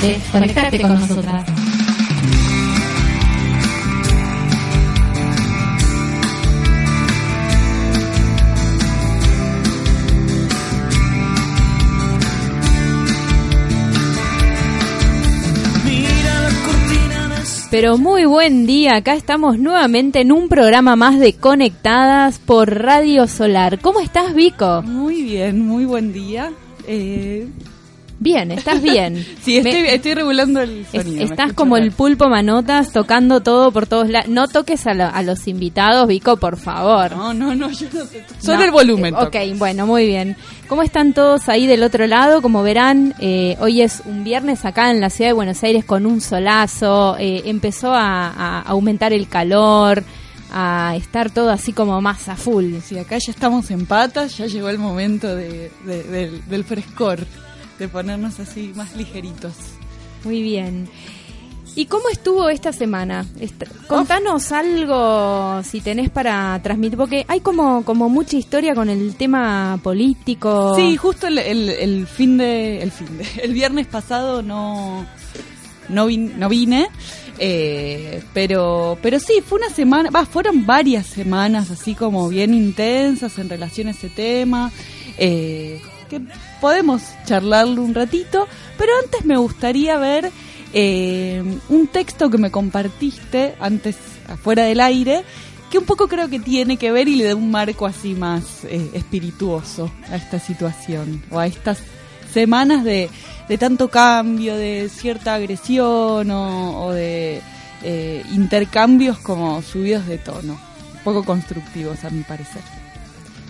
[0.00, 1.46] Súmate, conectate con nosotras.
[17.70, 23.26] Pero muy buen día, acá estamos nuevamente en un programa más de Conectadas por Radio
[23.26, 23.80] Solar.
[23.80, 24.82] ¿Cómo estás, Vico?
[24.82, 26.52] Muy bien, muy buen día.
[26.86, 27.48] Eh,
[28.18, 29.24] Bien, estás bien.
[29.42, 31.22] sí, estoy, Me- estoy regulando el sonido.
[31.24, 34.28] estás como el pulpo manotas tocando todo por todos lados.
[34.28, 37.10] No toques a, lo- a los invitados, Vico, por favor.
[37.14, 38.24] No, no, no, yo no sé.
[38.40, 39.14] Solo No, el volumen.
[39.14, 39.18] eh.
[39.20, 40.34] Ok, bueno, muy bien.
[40.66, 42.40] ¿Cómo están todos ahí del otro lado?
[42.40, 46.06] Como verán, eh, hoy es un viernes acá en la ciudad de Buenos Aires con
[46.06, 47.16] un solazo.
[47.18, 50.02] eh, empezó a, a aumentar el calor,
[50.52, 52.76] a estar todo así como más a full.
[52.82, 57.18] Sí, acá ya estamos en patas, ya llegó el momento de, de- del, del frescor,
[57.78, 59.52] de ponernos así más ligeritos.
[60.24, 60.88] Muy bien.
[61.74, 63.26] ¿Y cómo estuvo esta semana?
[63.38, 69.14] Est- contanos algo si tenés para transmitir, porque hay como, como mucha historia con el
[69.16, 70.74] tema político.
[70.74, 75.04] Sí, justo el, el- el fin de, el fin de, el viernes pasado no,
[75.90, 76.88] no, vin- no vine,
[77.38, 83.38] eh, pero, pero sí, fue una semana, va, fueron varias semanas así como bien intensas
[83.38, 84.72] en relación a ese tema,
[85.18, 86.22] eh, que
[86.60, 88.46] podemos charlarlo un ratito,
[88.78, 90.30] pero antes me gustaría ver
[90.72, 93.96] eh, un texto que me compartiste antes
[94.28, 95.24] afuera del aire,
[95.70, 98.64] que un poco creo que tiene que ver y le da un marco así más
[98.64, 101.78] eh, espirituoso a esta situación o a estas
[102.32, 103.08] semanas de,
[103.48, 107.40] de tanto cambio, de cierta agresión o, de
[107.82, 110.58] eh, intercambios como subidos de tono,
[111.04, 112.62] poco constructivos a mi parecer.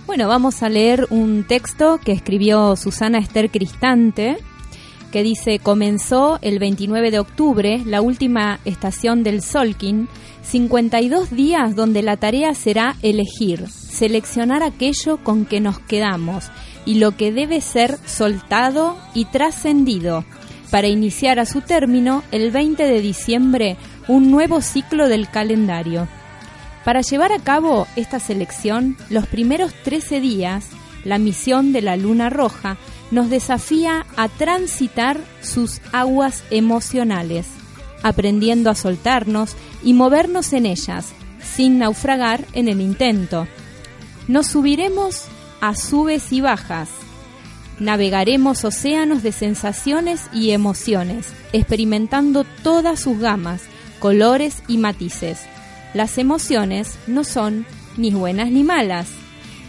[0.07, 4.37] Bueno, vamos a leer un texto que escribió Susana Esther Cristante,
[5.11, 10.09] que dice, comenzó el 29 de octubre, la última estación del Solkin,
[10.43, 16.51] 52 días donde la tarea será elegir, seleccionar aquello con que nos quedamos
[16.85, 20.25] y lo que debe ser soltado y trascendido,
[20.71, 26.07] para iniciar a su término el 20 de diciembre un nuevo ciclo del calendario.
[26.87, 30.69] Para llevar a cabo esta selección, los primeros 13 días,
[31.03, 32.77] la misión de la Luna Roja
[33.11, 37.49] nos desafía a transitar sus aguas emocionales,
[38.05, 41.09] aprendiendo a soltarnos y movernos en ellas,
[41.43, 43.49] sin naufragar en el intento.
[44.29, 45.25] Nos subiremos
[45.61, 46.89] a subes y bajas,
[47.81, 53.63] navegaremos océanos de sensaciones y emociones, experimentando todas sus gamas,
[53.99, 55.41] colores y matices.
[55.97, 57.65] Las emociones no son
[57.97, 59.09] ni buenas ni malas.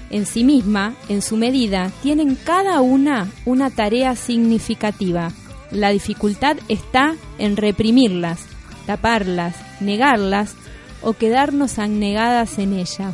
[0.09, 5.31] En sí misma, en su medida, tienen cada una una tarea significativa.
[5.71, 8.41] La dificultad está en reprimirlas,
[8.85, 10.55] taparlas, negarlas
[11.01, 13.13] o quedarnos anegadas en ella.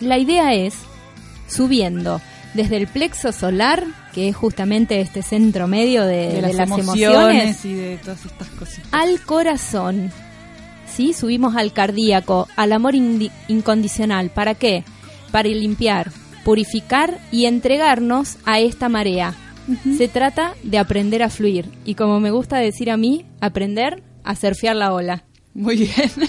[0.00, 0.74] La idea es,
[1.46, 2.20] subiendo
[2.54, 6.70] desde el plexo solar, que es justamente este centro medio de, de las, de las
[6.70, 8.88] emociones, emociones, y de todas estas cositas.
[8.90, 10.10] al corazón.
[10.96, 11.12] ¿Sí?
[11.12, 14.30] Subimos al cardíaco, al amor incondicional.
[14.30, 14.82] ¿Para qué?
[15.30, 16.10] Para limpiar,
[16.42, 19.34] purificar y entregarnos a esta marea.
[19.98, 24.36] Se trata de aprender a fluir y como me gusta decir a mí, aprender a
[24.36, 25.24] surfear la ola.
[25.52, 26.10] Muy bien.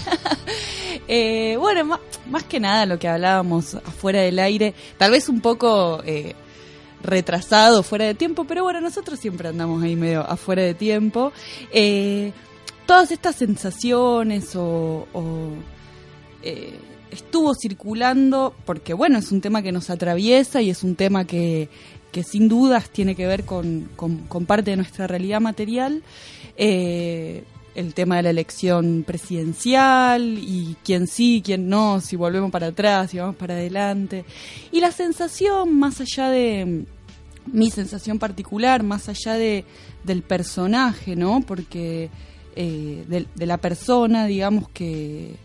[1.10, 1.98] Eh, bueno,
[2.30, 6.36] más, que nada lo que hablábamos afuera del aire, tal vez un poco eh,
[7.02, 11.32] retrasado, fuera de tiempo, pero bueno, nosotros siempre andamos ahí medio afuera de tiempo.
[11.72, 12.34] Eh,
[12.88, 15.52] todas estas sensaciones o, o,
[16.42, 16.74] eh,
[17.12, 21.70] estuvo circulando, porque bueno, es un tema que nos atraviesa y es un tema que,
[22.12, 26.02] que sin dudas tiene que ver con, con- parte de nuestra realidad material.
[26.58, 27.44] Eh,
[27.76, 33.12] el tema de la elección presidencial y quién sí, quién no, si volvemos para atrás,
[33.12, 34.26] si vamos para adelante.
[34.72, 36.86] Y la sensación, más allá de
[37.46, 39.64] mi sensación particular, más allá de,
[40.04, 41.42] del personaje, ¿no?
[41.42, 42.10] Porque
[42.60, 45.36] eh, de, la persona, digamos que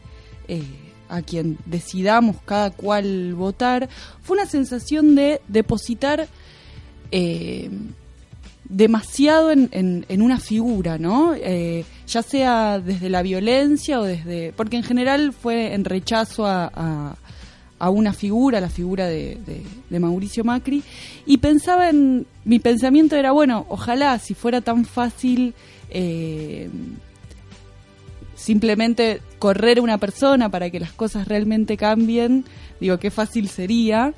[0.48, 0.62] eh,
[1.10, 3.90] a quien decidamos cada cual votar,
[4.22, 6.26] fue una sensación de depositar
[7.10, 7.68] eh,
[8.64, 11.34] demasiado en, una figura, ¿no?
[11.36, 14.54] Ya sea desde la violencia o desde...
[14.54, 17.18] Porque en general fue en rechazo a,
[17.82, 19.38] a una figura, la figura de,
[19.90, 20.84] Mauricio Macri,
[21.26, 22.26] y pensaba en...
[22.44, 25.54] Mi pensamiento era, bueno, ojalá si fuera tan fácil...
[25.90, 26.70] eh,
[28.34, 32.44] simplemente correr a una persona para que las cosas realmente cambien,
[32.80, 34.14] digo, qué fácil sería.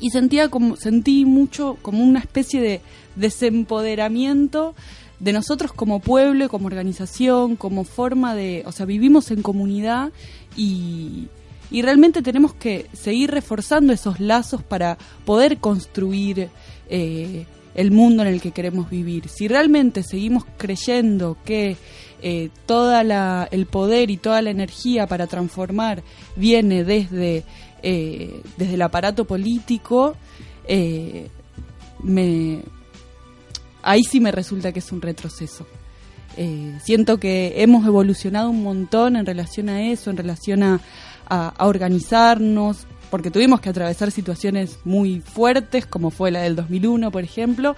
[0.00, 2.80] Y sentía como, sentí mucho como una especie de
[3.16, 4.74] desempoderamiento
[5.18, 10.12] de nosotros como pueblo, como organización, como forma de, o sea, vivimos en comunidad
[10.56, 11.28] y,
[11.70, 16.48] y realmente tenemos que seguir reforzando esos lazos para poder construir
[16.88, 19.28] eh, el mundo en el que queremos vivir.
[19.28, 21.76] Si realmente seguimos creyendo que
[22.22, 26.02] eh, toda la, el poder y toda la energía para transformar
[26.34, 27.44] viene desde,
[27.82, 30.16] eh, desde el aparato político,
[30.66, 31.28] eh,
[32.02, 32.62] me,
[33.82, 35.66] ahí sí me resulta que es un retroceso.
[36.36, 40.80] Eh, siento que hemos evolucionado un montón en relación a eso, en relación a,
[41.28, 47.10] a- a organizarnos, porque tuvimos que atravesar situaciones muy fuertes, como fue la del 2001,
[47.10, 47.74] por ejemplo,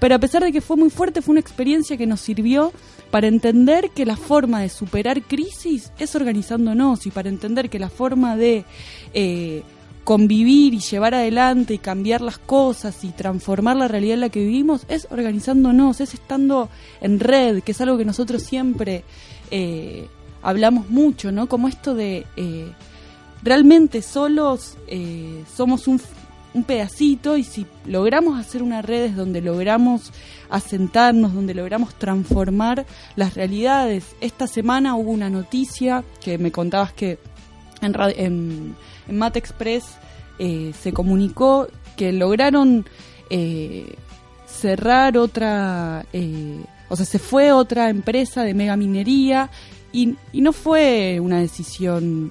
[0.00, 2.72] pero a pesar de que fue muy fuerte, fue una experiencia que nos sirvió
[3.12, 7.90] para entender que la forma de superar crisis es organizándonos y para entender que la
[7.90, 8.64] forma de
[9.14, 9.62] eh,
[10.02, 14.40] convivir y llevar adelante y cambiar las cosas y transformar la realidad en la que
[14.40, 16.68] vivimos es organizándonos, es estando
[17.00, 19.04] en red, que es algo que nosotros siempre
[19.52, 20.08] eh,
[20.42, 21.46] hablamos mucho, ¿no?
[21.48, 22.72] Como esto de eh,
[23.42, 26.00] realmente solos eh, somos un,
[26.66, 30.12] pedacito y si logramos hacer una red es donde logramos
[30.50, 32.84] asentarnos, donde logramos transformar
[33.16, 34.14] las realidades.
[34.20, 37.18] Esta semana hubo una noticia que me contabas que
[37.80, 37.94] en,
[39.08, 39.96] en, Mate Express
[40.38, 42.84] eh, se comunicó que lograron
[43.30, 43.94] eh,
[44.46, 46.04] cerrar otra,
[46.90, 49.50] o sea, se fue otra empresa de mega minería
[49.90, 52.30] y, y no fue una decisión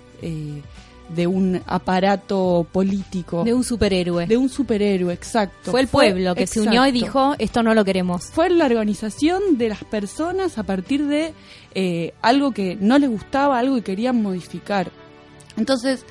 [1.16, 4.26] de un aparato político, De un superhéroe.
[4.28, 5.72] de un superhéroe, exacto.
[5.72, 8.26] Fue el pueblo que se unió y dijo, esto no lo queremos.
[8.26, 11.34] Fue la organización de las personas a partir de
[11.76, 14.92] eh, algo que no les gustaba, algo que querían modificar.
[15.58, 16.06] Entonces,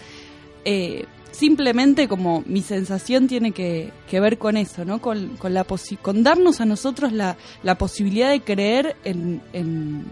[0.64, 5.00] eh, simplemente como mi sensación tiene que, que ver con eso, ¿no?
[5.00, 10.04] Con, con, la posi- con darnos a nosotros la, la posibilidad de creer en, en,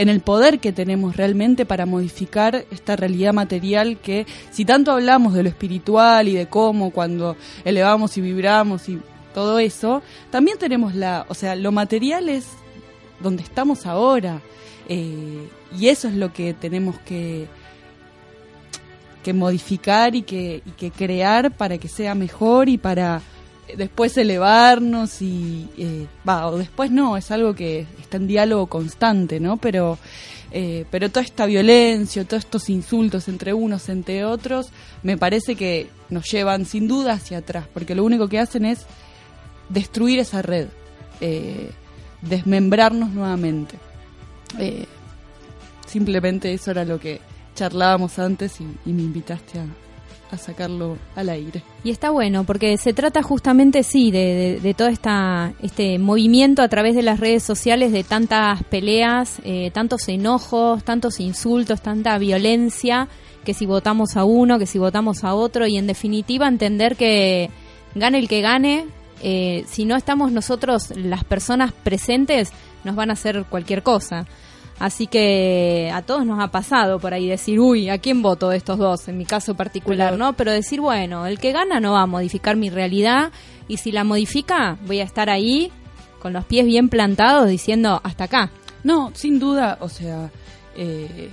[0.00, 5.34] en el poder que tenemos realmente para modificar esta realidad material que si tanto hablamos
[5.34, 7.36] de lo espiritual y de cómo cuando
[7.66, 8.98] elevamos y vibramos y
[9.34, 10.00] todo eso,
[10.30, 12.46] también tenemos la, o sea, lo material es
[13.20, 14.40] donde estamos ahora
[14.88, 15.46] eh,
[15.78, 17.46] y eso es lo que tenemos que
[19.22, 23.20] que modificar y que, y que crear para que sea mejor y para
[23.76, 29.56] después elevarnos y eh, o después no es algo que está en diálogo constante no
[29.56, 29.98] pero
[30.52, 34.70] eh, pero toda esta violencia todos estos insultos entre unos entre otros
[35.02, 38.86] me parece que nos llevan sin duda hacia atrás porque lo único que hacen es
[39.68, 40.68] destruir esa red
[41.20, 41.70] eh,
[42.22, 43.76] desmembrarnos nuevamente.
[44.58, 44.86] Eh,
[45.86, 47.20] simplemente eso era lo que
[47.54, 49.66] charlábamos antes y, y me invitaste a,
[50.30, 51.62] a sacarlo al aire.
[51.84, 56.62] Y está bueno, porque se trata justamente, sí, de, de, de todo esta, este movimiento
[56.62, 62.18] a través de las redes sociales, de tantas peleas, eh, tantos enojos, tantos insultos, tanta
[62.18, 63.08] violencia,
[63.44, 67.50] que si votamos a uno, que si votamos a otro, y en definitiva entender que
[67.94, 68.86] gane el que gane,
[69.22, 72.52] eh, si no estamos nosotros, las personas presentes,
[72.84, 74.26] nos van a hacer cualquier cosa.
[74.80, 78.56] Así que a todos nos ha pasado por ahí decir, uy, ¿a quién voto de
[78.56, 79.06] estos dos?
[79.08, 80.32] En mi caso particular, ¿no?
[80.32, 83.30] Pero decir, bueno, el que gana no va a modificar mi realidad
[83.68, 85.70] y si la modifica, voy a estar ahí
[86.18, 88.50] con los pies bien plantados diciendo, hasta acá.
[88.82, 90.30] No, sin duda, o sea,
[90.74, 91.28] eh,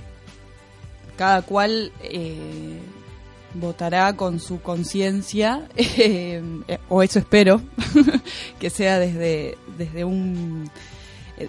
[1.16, 2.78] cada cual eh,
[3.54, 6.42] votará con su conciencia, eh,
[6.90, 7.62] o eso espero,
[8.60, 10.70] que sea desde, desde un,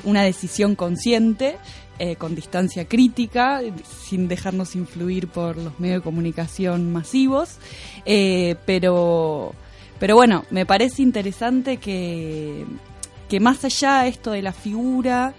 [0.06, 1.58] una decisión consciente,
[2.00, 7.58] eh, con distancia crítica, sin dejarnos influir por los medios de comunicación masivos,
[8.06, 9.54] eh, pero,
[10.00, 12.66] pero bueno, me parece interesante que,
[13.28, 15.34] que más allá de esto de la figura,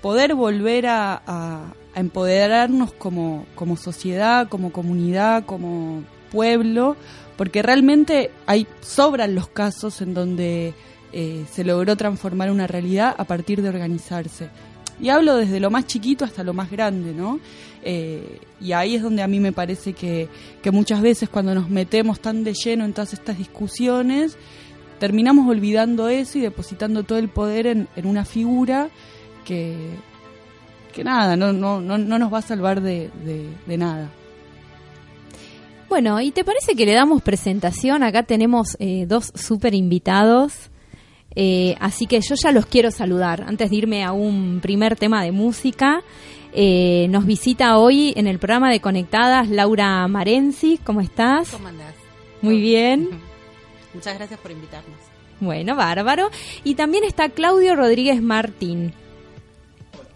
[0.00, 6.96] poder volver a, empoderarnos como, como sociedad, como comunidad, como pueblo,
[7.36, 10.74] porque realmente hay sobran los casos en donde
[11.12, 14.48] eh, se logró transformar una realidad a partir de organizarse.
[15.00, 17.38] Y hablo desde lo más chiquito hasta lo más grande, ¿no?
[17.82, 20.28] Eh, y ahí es donde a mí me parece que,
[20.62, 24.36] que muchas veces cuando nos metemos tan de lleno en todas estas discusiones,
[24.98, 28.88] terminamos olvidando eso y depositando todo el poder en, en una figura
[29.44, 29.76] que,
[30.92, 33.10] que nada, no, no, no, no nos va a salvar de,
[33.66, 34.10] de, nada.
[35.88, 38.02] Bueno, ¿y te parece que le damos presentación?
[38.02, 40.70] Acá tenemos eh, dos super invitados.
[41.36, 43.44] Eh, así que yo ya los quiero saludar.
[43.46, 46.02] Antes de irme a un primer tema de música,
[46.52, 50.78] eh, nos visita hoy en el programa de Conectadas Laura Marenzi.
[50.82, 51.50] ¿Cómo estás?
[51.50, 51.94] ¿Cómo andás?
[52.40, 53.10] Muy bien.
[53.94, 54.98] Muchas gracias por invitarnos.
[55.40, 56.30] Bueno, bárbaro.
[56.64, 58.94] Y también está Claudio Rodríguez Martín.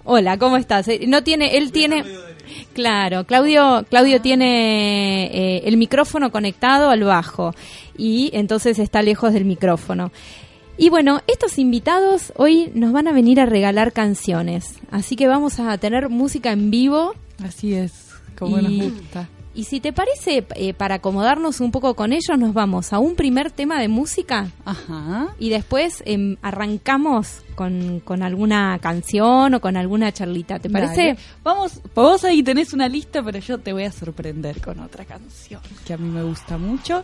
[0.05, 0.89] Hola, ¿cómo estás?
[0.89, 2.05] Eh, No tiene, él tiene,
[2.73, 7.55] claro, Claudio, Claudio tiene eh, el micrófono conectado al bajo
[7.99, 10.11] y entonces está lejos del micrófono.
[10.83, 15.61] Y bueno, estos invitados hoy nos van a venir a regalar canciones, así que vamos
[15.61, 17.15] a tener música en vivo.
[17.45, 17.93] Así es,
[18.39, 19.29] como Y- nos gusta.
[19.53, 23.15] Y si te parece, eh, para acomodarnos un poco con ellos, nos vamos a un
[23.17, 25.35] primer tema de música Ajá.
[25.41, 30.61] y después em, arrancamos con, con alguna canción o con alguna charlita.
[30.61, 31.03] ¿Te parece?
[31.09, 31.19] Dale.
[31.43, 35.61] Vamos, vos ahí tenés una lista, pero yo te voy a sorprender con otra canción
[35.85, 37.03] que a mí me gusta mucho,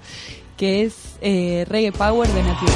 [0.56, 2.66] que es eh, Reggae Power de Nati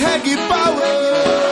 [0.00, 0.06] Roots.
[0.06, 1.49] Nat Roots Reggae Power.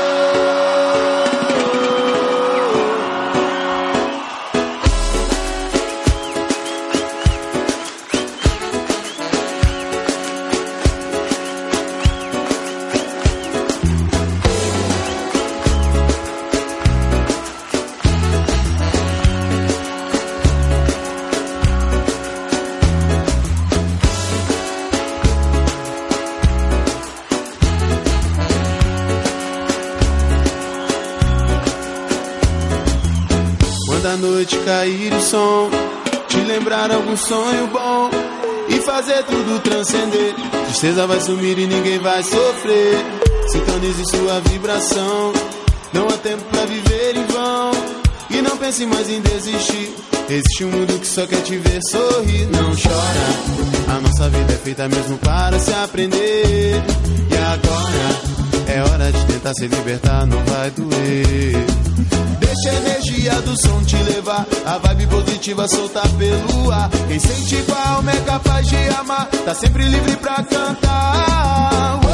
[34.09, 35.69] Quando a noite cair o som,
[36.29, 38.09] te lembrar algum sonho bom
[38.67, 40.35] e fazer tudo transcender.
[40.65, 43.05] Tristeza vai sumir e ninguém vai sofrer.
[43.49, 45.35] Sintonize sua vibração.
[45.93, 47.71] Não há tempo pra viver em vão.
[48.31, 49.95] E não pense mais em desistir.
[50.31, 52.47] Existe um mundo que só quer te ver sorrir.
[52.47, 53.95] Não chora.
[53.95, 56.83] A nossa vida é feita mesmo para se aprender.
[57.31, 58.38] E agora
[58.69, 61.67] é hora de tentar se libertar, não vai doer.
[62.39, 66.91] Deixa a energia do som te levar, a vibe positiva soltar pelo ar.
[67.09, 72.08] Quem sente com a alma é capaz de amar, tá sempre livre pra cantar.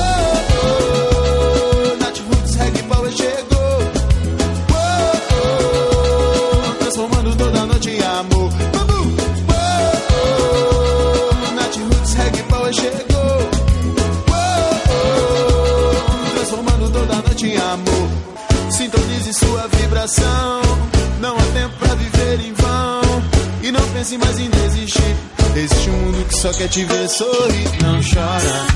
[26.65, 27.69] Quer te ver sorrir.
[27.83, 28.67] Não chora.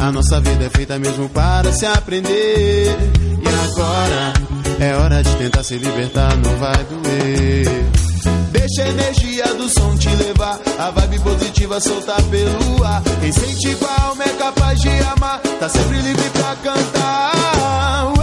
[0.00, 2.96] A nossa vida é feita mesmo para se aprender.
[3.42, 4.32] E agora
[4.80, 6.36] é hora de tentar se libertar.
[6.36, 7.64] Não vai doer.
[8.50, 13.02] Deixa a energia do som te levar, a vibe positiva soltar pelo ar.
[13.20, 17.32] Quem sente com alma é capaz de amar, tá sempre livre pra cantar.
[18.06, 18.20] Oh,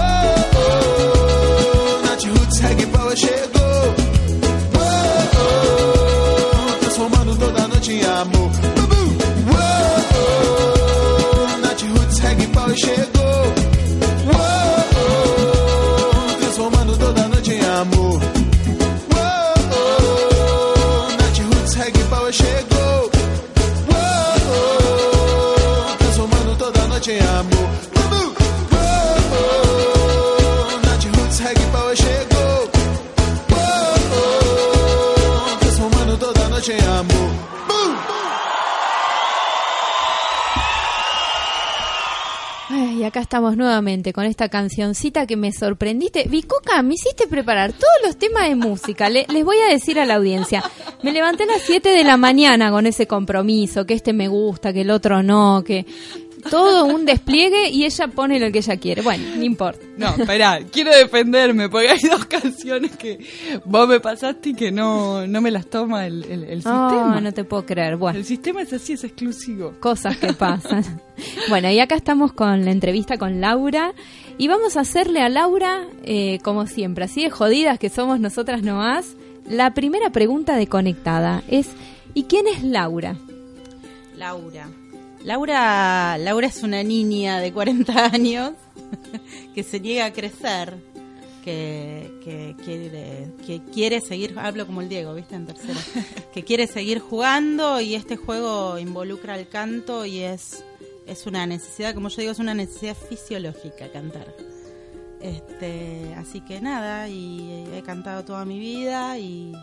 [2.02, 3.96] oh, Nat Roots Reggae Power chegou.
[4.76, 4.82] Oh,
[6.68, 8.85] oh, transformando toda noite em amor.
[43.16, 46.26] Acá estamos nuevamente con esta cancioncita que me sorprendiste.
[46.28, 49.10] Vicoca, me hiciste preparar todos los temas de música.
[49.10, 50.62] Le- les voy a decir a la audiencia.
[51.02, 54.74] Me levanté a las 7 de la mañana con ese compromiso, que este me gusta,
[54.74, 55.86] que el otro no, que
[56.50, 59.02] todo un despliegue y ella pone lo que ella quiere.
[59.02, 59.86] Bueno, no importa.
[59.98, 63.20] No, espera, quiero defenderme porque hay dos canciones que
[63.66, 67.22] vos me pasaste y que no, no me las toma el, el, el Oh, sistema.
[67.22, 67.98] no te puedo creer.
[67.98, 68.20] Bueno.
[68.20, 69.74] El sistema es así, es exclusivo.
[69.80, 71.02] cosas que pasan.
[71.50, 73.94] bueno, y acá estamos con la entrevista con Laura
[74.38, 78.62] y vamos a hacerle a Laura, eh, como siempre, así de jodidas que somos nosotras
[78.64, 79.16] nomás,
[79.50, 81.70] la primera pregunta de Conectada es,
[82.14, 83.16] ¿y quién es Laura?
[84.18, 84.68] Laura.
[85.26, 88.54] Laura, Laura es una niña de 40 años
[89.56, 90.76] que se niega a crecer,
[91.44, 95.34] que, que quiere, que quiere seguir, hablo como el Diego, ¿viste?
[95.34, 95.80] En tercera,
[96.34, 100.64] que quiere seguir jugando y este juego involucra el canto y es,
[101.08, 104.32] es una necesidad, como yo digo, es una necesidad fisiológica cantar.
[105.22, 109.54] Este, así que nada, y he cantado toda mi vida y,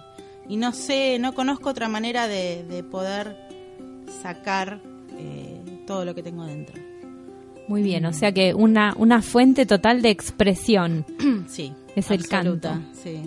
[0.49, 3.37] y no sé, no conozco otra manera de, de poder
[4.23, 4.81] sacar
[5.19, 5.42] eh,
[5.87, 6.81] todo lo que tengo dentro.
[7.69, 11.05] Muy bien, o sea que una, una fuente total de expresión.
[11.49, 11.73] Sí.
[11.95, 12.71] Es el canto.
[12.95, 13.21] Sí.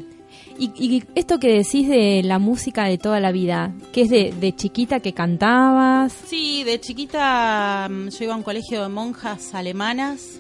[0.58, 4.34] Y, y esto que decís de la música de toda la vida, que es de,
[4.40, 6.14] de chiquita que cantabas.
[6.26, 10.40] Sí, de chiquita mm, yo iba a un colegio de monjas alemanas.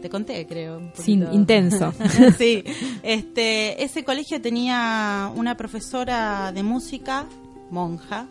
[0.00, 0.78] Te conté, creo.
[0.78, 1.32] un poquito.
[1.32, 1.92] intenso.
[2.38, 2.62] sí,
[3.02, 7.26] este, ese colegio tenía una profesora de música,
[7.70, 8.28] monja,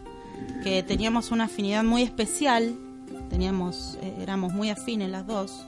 [0.63, 2.75] que teníamos una afinidad muy especial,
[3.29, 5.65] teníamos, eh, éramos muy afines las dos,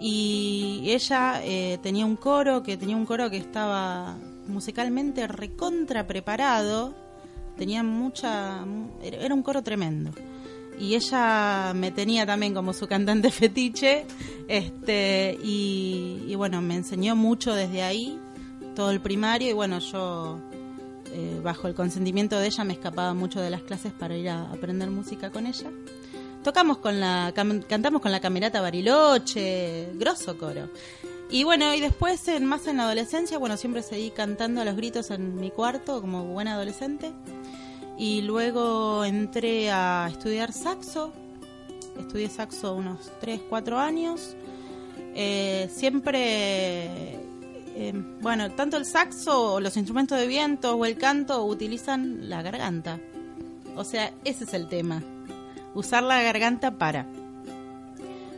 [0.00, 4.16] y ella eh, tenía un coro, que tenía un coro que estaba
[4.46, 6.94] musicalmente recontra preparado,
[7.56, 8.64] tenía mucha,
[9.02, 10.10] era un coro tremendo.
[10.78, 14.06] Y ella me tenía también como su cantante fetiche
[14.48, 18.18] este y, y bueno me enseñó mucho desde ahí
[18.74, 19.50] todo el primario.
[19.50, 20.38] Y bueno yo
[21.12, 24.50] eh, bajo el consentimiento de ella me escapaba mucho de las clases para ir a
[24.50, 25.70] aprender música con ella
[26.42, 30.68] tocamos con la cantamos con la camerata Bariloche grosso coro
[31.30, 34.76] y bueno y después en, más en la adolescencia bueno siempre seguí cantando a los
[34.76, 37.12] gritos en mi cuarto como buena adolescente
[38.00, 41.12] y luego entré a estudiar saxo.
[41.98, 44.36] Estudié saxo unos 3, 4 años.
[45.14, 47.18] Eh, siempre,
[47.76, 47.92] eh,
[48.22, 52.98] bueno, tanto el saxo, o los instrumentos de viento o el canto utilizan la garganta.
[53.76, 55.02] O sea, ese es el tema.
[55.74, 57.06] Usar la garganta para.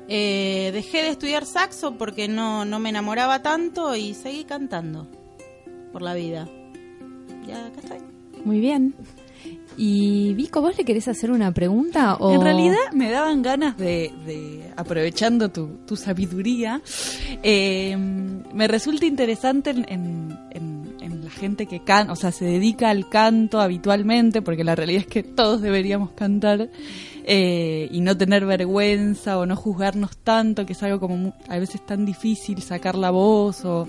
[0.09, 5.07] Eh, dejé de estudiar saxo porque no, no me enamoraba tanto y seguí cantando
[5.93, 6.49] por la vida.
[7.47, 7.99] Ya acá estoy.
[8.45, 8.95] Muy bien.
[9.77, 12.17] Y Vico, ¿vos le querés hacer una pregunta?
[12.17, 12.35] O...
[12.35, 16.83] En realidad me daban ganas de, de, aprovechando tu, tu sabiduría,
[17.43, 22.45] eh, me resulta interesante en, en- en- en la gente que canta, o sea, se
[22.45, 26.69] dedica al canto habitualmente, porque la realidad es que todos deberíamos cantar
[27.25, 31.85] eh, y no tener vergüenza o no juzgarnos tanto, que es algo como a veces
[31.85, 33.89] tan difícil sacar la voz o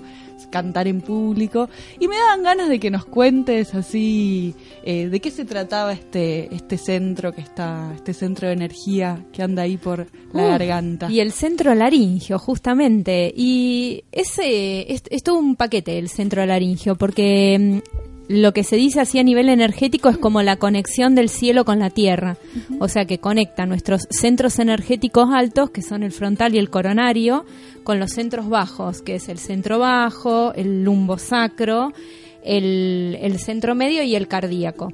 [0.50, 1.68] cantar en público.
[1.98, 6.54] Y me daban ganas de que nos cuentes así eh, de qué se trataba este,
[6.54, 11.10] este centro que está, este centro de energía que anda ahí por la Uh, garganta.
[11.10, 13.32] Y el centro laringio, justamente.
[13.36, 18.76] Y ese es, es todo un paquete el centro laringio, porque mm, lo que se
[18.76, 22.36] dice así a nivel energético es como la conexión del cielo con la tierra.
[22.80, 27.44] O sea que conecta nuestros centros energéticos altos, que son el frontal y el coronario,
[27.82, 31.92] con los centros bajos, que es el centro bajo, el lumbo sacro,
[32.42, 34.92] el, el centro medio y el cardíaco.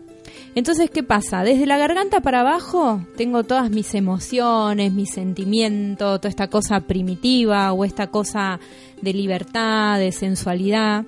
[0.56, 1.44] Entonces, ¿qué pasa?
[1.44, 7.72] Desde la garganta para abajo tengo todas mis emociones, mis sentimientos, toda esta cosa primitiva
[7.72, 8.58] o esta cosa
[9.00, 11.04] de libertad, de sensualidad.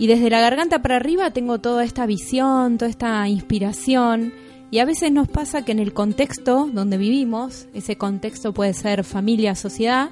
[0.00, 4.32] Y desde la garganta para arriba tengo toda esta visión, toda esta inspiración.
[4.70, 9.04] Y a veces nos pasa que en el contexto donde vivimos, ese contexto puede ser
[9.04, 10.08] familia, sociedad,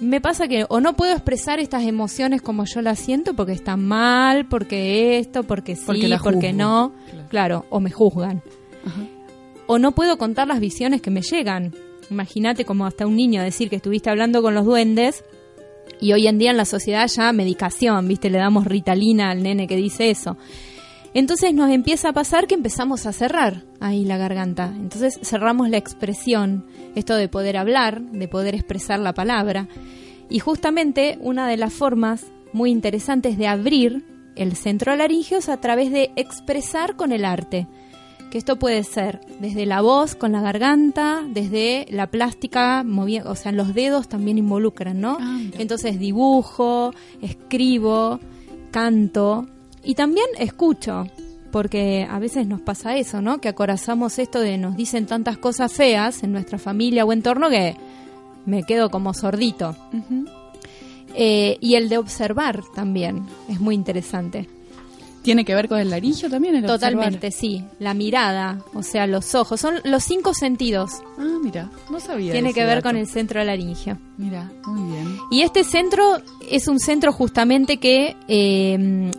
[0.00, 3.84] me pasa que o no puedo expresar estas emociones como yo las siento porque están
[3.84, 5.82] mal, porque esto, porque sí,
[6.22, 7.28] Porque no, Claro.
[7.30, 8.42] claro, o me juzgan.
[8.86, 9.02] Ajá.
[9.66, 11.74] O no puedo contar las visiones que me llegan.
[12.10, 15.24] Imagínate como hasta un niño decir que estuviste hablando con los duendes
[16.00, 18.30] y hoy en día en la sociedad ya medicación, ¿viste?
[18.30, 20.36] Le damos ritalina al nene que dice eso.
[21.14, 24.72] Entonces nos empieza a pasar que empezamos a cerrar ahí la garganta.
[24.76, 26.66] Entonces cerramos la expresión,
[26.96, 29.68] esto de poder hablar, de poder expresar la palabra.
[30.28, 35.60] Y justamente una de las formas muy interesantes de abrir el centro laringio es a
[35.60, 37.68] través de expresar con el arte.
[38.34, 43.36] Que esto puede ser desde la voz con la garganta, desde la plástica, moviendo, o
[43.36, 45.18] sea, los dedos también involucran, ¿no?
[45.20, 45.38] Ah.
[45.56, 46.92] Entonces dibujo,
[47.22, 48.18] escribo,
[48.72, 49.46] canto
[49.84, 51.06] y también escucho,
[51.52, 53.40] porque a veces nos pasa eso, ¿no?
[53.40, 57.76] Que acorazamos esto de nos dicen tantas cosas feas en nuestra familia o entorno que
[58.46, 59.76] me quedo como sordito.
[61.14, 64.48] Eh, y el de observar también es muy interesante.
[65.24, 66.54] ¿Tiene que ver con el laringio también?
[66.54, 67.64] El Totalmente, sí.
[67.78, 70.92] La mirada, o sea, los ojos, son los cinco sentidos.
[71.18, 72.30] Ah, mira, no sabía.
[72.30, 72.90] Tiene que ver dato.
[72.90, 73.96] con el centro laringio.
[74.18, 75.18] Mira, muy bien.
[75.30, 76.18] Y este centro
[76.50, 79.10] es un centro justamente que eh,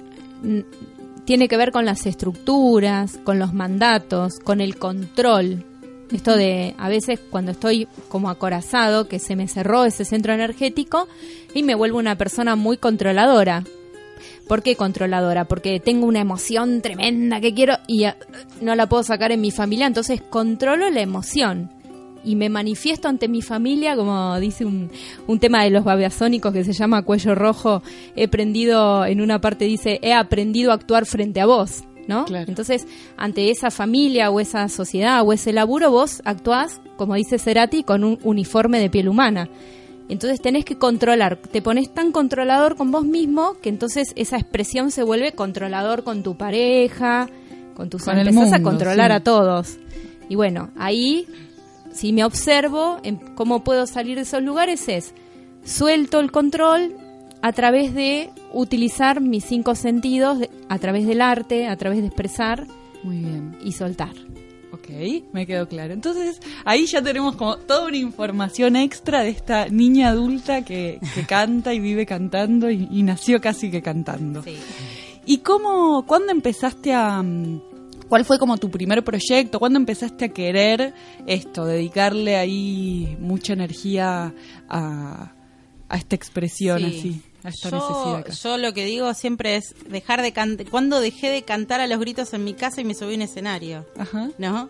[1.26, 5.66] tiene que ver con las estructuras, con los mandatos, con el control,
[6.12, 11.08] Esto de a veces cuando estoy como acorazado, que se me cerró ese centro energético
[11.56, 13.64] y me vuelvo una persona muy controladora.
[14.48, 15.46] ¿Por qué controladora?
[15.46, 18.16] Porque tengo una emoción tremenda que quiero y eh,
[18.62, 21.70] no la puedo sacar en mi familia, entonces controlo la emoción
[22.26, 24.92] y me manifiesto ante mi familia, como dice un,
[25.28, 27.84] un tema de los babeasónicos que se llama Cuello Rojo,
[28.16, 31.84] he aprendido, en una parte dice, he aprendido a actuar frente a vos.
[32.08, 32.24] ¿No?
[32.30, 32.86] Entonces,
[33.18, 38.04] ante esa familia o esa sociedad o ese laburo, vos actuás, como dice Cerati, con
[38.04, 39.50] un uniforme de piel humana.
[40.08, 44.92] Entonces tenés que controlar, te pones tan controlador con vos mismo que entonces esa expresión
[44.92, 47.28] se vuelve controlador con tu pareja,
[47.76, 49.18] con tus Con empezás a mundo, controlar sí.
[49.18, 49.78] a todos.
[50.30, 51.28] Y bueno, ahí
[51.92, 55.14] si me observo en cómo puedo salir de esos lugares es
[55.64, 56.96] suelto el control
[57.42, 62.68] a través de utilizar mis cinco sentidos, a través del arte, a través de expresar
[63.04, 63.56] Muy bien.
[63.64, 64.14] y soltar.
[64.88, 65.94] Ok, me quedó claro.
[65.94, 71.24] Entonces, ahí ya tenemos como toda una información extra de esta niña adulta que, que
[71.28, 74.44] canta y vive cantando y, y nació casi que cantando.
[74.44, 74.58] Sí.
[75.26, 77.22] ¿Y cómo, cuándo empezaste a...
[77.24, 77.62] mm,
[78.08, 79.58] ¿Cuál fue como tu primer proyecto?
[79.58, 80.94] ¿Cuándo empezaste a querer
[81.26, 84.32] esto, dedicarle ahí mucha energía
[84.70, 85.32] a,
[85.90, 86.86] a esta expresión Sí.
[86.86, 88.34] así, a esta yo, necesidad acá?
[88.34, 90.68] yo lo que digo siempre es dejar de cantar.
[90.70, 93.22] Cuando dejé de cantar a los gritos en mi casa y me subí a un
[93.22, 94.30] escenario, Ajá.
[94.38, 94.70] ¿no?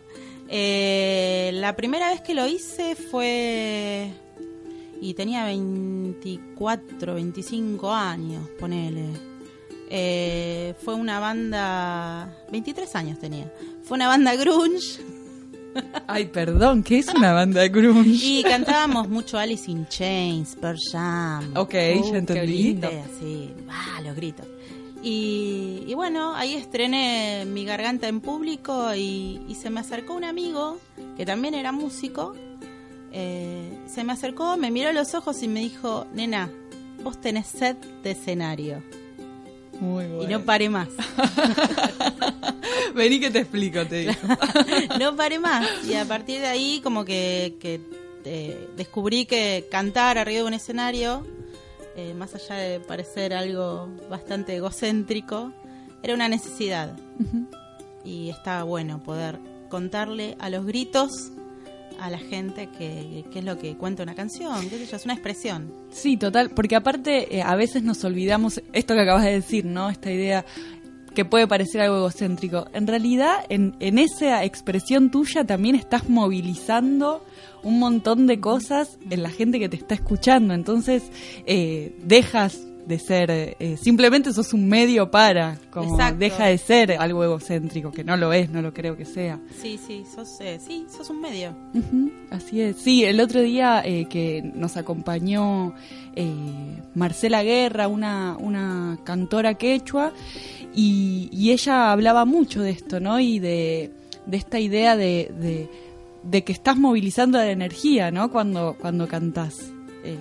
[0.50, 4.12] Eh, la primera vez que lo hice fue.
[5.02, 9.10] Y tenía 24, 25 años, ponele.
[9.90, 12.36] Eh, fue una banda.
[12.52, 13.52] 23 años tenía.
[13.84, 15.15] Fue una banda grunge.
[16.08, 18.20] Ay, perdón, ¿qué es una banda grunge?
[18.24, 21.52] Y cantábamos mucho Alice in Chains, Pearl Jam.
[21.56, 22.78] Ok, Uh, ya entendí.
[22.80, 24.46] Sí, así, ah, los gritos.
[25.04, 30.24] Y, y bueno, ahí estrené mi garganta en público y, y se me acercó un
[30.24, 30.80] amigo
[31.18, 32.34] que también era músico.
[33.12, 36.50] eh, se me acercó, me miró a los ojos y me dijo, nena,
[37.04, 38.82] vos tenés sed de escenario.
[39.80, 40.90] Muy Y no paré más.
[42.96, 44.14] Vení que te explico, te digo.
[45.00, 45.68] no paré más.
[45.86, 47.82] Y a partir de ahí como que, que,
[48.24, 51.26] eh, descubrí que cantar arriba de un escenario,
[51.96, 55.52] eh, más allá de parecer algo bastante egocéntrico,
[56.02, 56.96] era una necesidad.
[58.04, 61.32] Y estaba bueno poder contarle a los gritos
[62.06, 65.74] a la gente que, que es lo que cuenta una canción, yo, es una expresión.
[65.90, 69.90] Sí, total, porque aparte eh, a veces nos olvidamos esto que acabas de decir, ¿no?
[69.90, 70.46] Esta idea
[71.16, 72.68] que puede parecer algo egocéntrico.
[72.74, 77.26] En realidad, en, en esa expresión tuya también estás movilizando
[77.64, 80.54] un montón de cosas en la gente que te está escuchando.
[80.54, 81.04] Entonces,
[81.48, 86.20] eh, dejas de ser, eh, simplemente sos un medio para, como Exacto.
[86.20, 89.40] deja de ser algo egocéntrico, que no lo es, no lo creo que sea.
[89.62, 91.56] Sí, sí, sos, eh, sí, sos un medio.
[92.30, 92.78] Así es.
[92.78, 95.74] Sí, el otro día eh, que nos acompañó
[96.16, 96.34] eh,
[96.94, 100.14] Marcela Guerra, una, una cantora quechua,
[100.74, 103.20] y, y ella hablaba mucho de esto, ¿no?
[103.20, 103.92] Y de,
[104.26, 105.70] de esta idea de, de,
[106.24, 108.32] de que estás movilizando la energía, ¿no?
[108.32, 109.72] Cuando, cuando cantás.
[110.04, 110.18] Eh,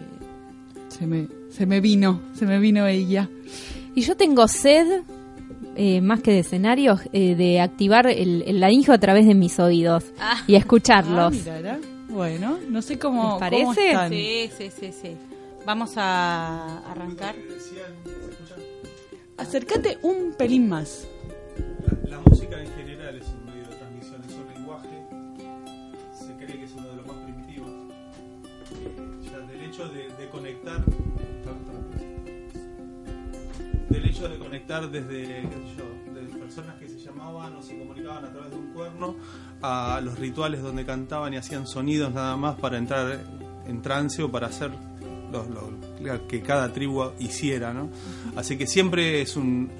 [0.89, 3.29] se, me, se me vino, se me vino ella.
[3.95, 5.03] Y yo tengo sed,
[5.77, 9.59] eh, más que de escenarios, eh, de activar el, el laringe a través de mis
[9.61, 10.05] oídos
[10.47, 11.33] y Ah, escucharlos.
[11.33, 13.63] mirá, Bueno, no sé cómo, ¿Les parece?
[13.65, 14.11] cómo están.
[14.11, 15.11] Sí, sí, sí, sí.
[15.67, 17.35] Vamos a arrancar.
[19.37, 21.07] Acércate un pelín más.
[22.05, 24.89] La, la música en general es un medio de transmisión, es un lenguaje,
[26.17, 27.71] se cree que es uno de los más primitivos.
[28.85, 30.85] Eh, ya del hecho de, de conectar,
[34.29, 38.51] de conectar desde, qué sé yo, personas que se llamaban o se comunicaban a través
[38.51, 39.17] de un cuerno
[39.63, 43.19] a los rituales donde cantaban y hacían sonidos nada más para entrar
[43.67, 44.71] en trance o para hacer
[45.33, 45.45] lo,
[46.01, 47.89] lo que cada tribu hiciera, ¿no?
[48.37, 49.71] Así que siempre es un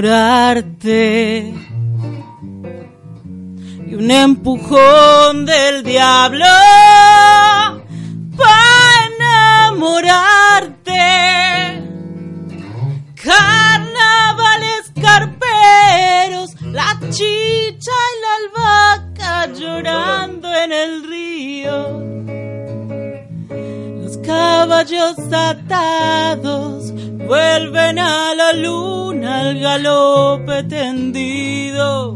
[3.88, 6.46] Y un empujón del diablo
[8.38, 11.10] pa' enamorarte.
[16.72, 22.10] La chicha y la albahaca llorando en el río
[24.04, 26.94] los caballos atados
[27.30, 32.16] vuelven a la luna al galope tendido.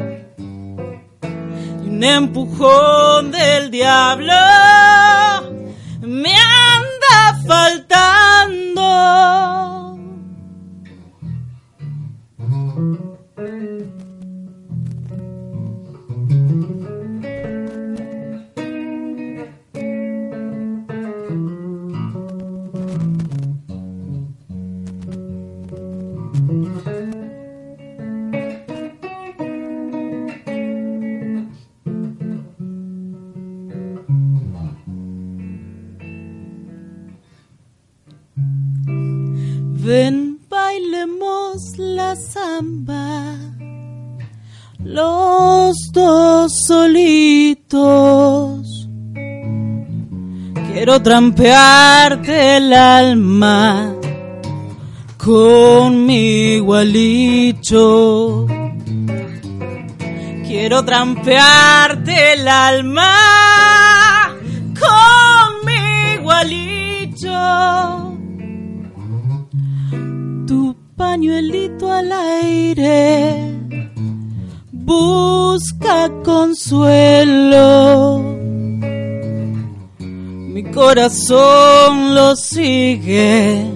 [1.21, 4.33] Y un empujón del diablo
[6.01, 8.83] me anda faltando.
[39.85, 43.35] Ven, bailemos la samba,
[44.81, 47.69] los dos solitos.
[50.71, 53.93] Quiero trampearte el alma
[55.17, 58.47] con mi igualicho.
[60.47, 63.11] Quiero trampearte el alma
[64.79, 68.02] con mi igualicho
[70.45, 73.53] tu pañuelito al aire
[74.71, 78.19] busca consuelo.
[79.99, 83.71] Mi corazón lo sigue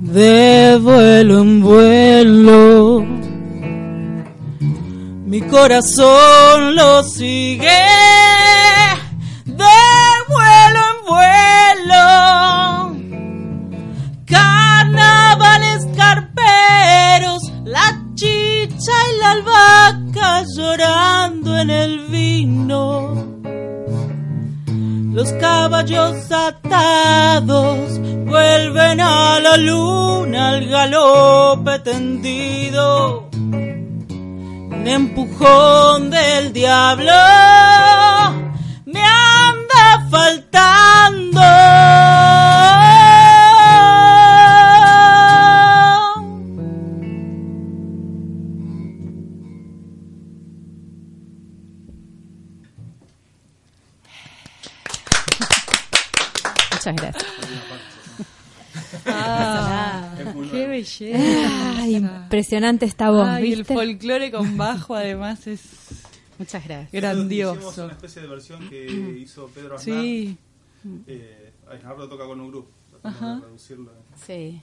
[0.00, 3.04] de vuelo en vuelo.
[5.26, 8.11] Mi corazón lo sigue
[19.32, 23.14] chicha y la albahaca llorando en el vino.
[25.12, 33.28] Los caballos atados vuelven a la luna al galope tendido.
[33.32, 37.12] Un empujón del diablo
[38.86, 40.41] me anda faltando.
[60.82, 61.80] Belleza.
[61.80, 63.74] Ay, impresionante esta voz, Ay, el ¿viste?
[63.74, 65.60] folclore con bajo además es
[66.38, 66.88] Muchas gracias.
[66.94, 67.84] Hicimos grandioso.
[67.84, 70.00] una especie de versión que hizo Pedro Aznar.
[70.02, 70.36] Sí,
[71.06, 72.70] Eh, Aznar lo toca con un grupo.
[73.02, 73.92] Tratamos de reducirlo.
[74.26, 74.60] Sí.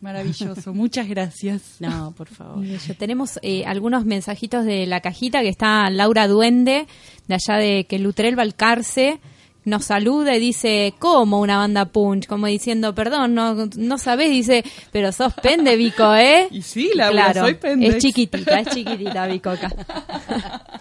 [0.00, 0.72] maravilloso.
[0.72, 1.76] Muchas gracias.
[1.80, 2.64] No, por favor.
[2.98, 6.86] Tenemos eh, algunos mensajitos de la cajita que está Laura Duende,
[7.28, 9.20] de allá de que Lutrell Balcarce
[9.64, 12.26] nos saluda y dice, ¿cómo una banda punch?
[12.26, 16.48] Como diciendo, perdón, no, no sabés, dice, pero sos pende, Vico, ¿eh?
[16.50, 17.94] Y sí, Laura, claro, soy pendex.
[17.96, 19.70] es chiquitita, es chiquitita, Vicoca.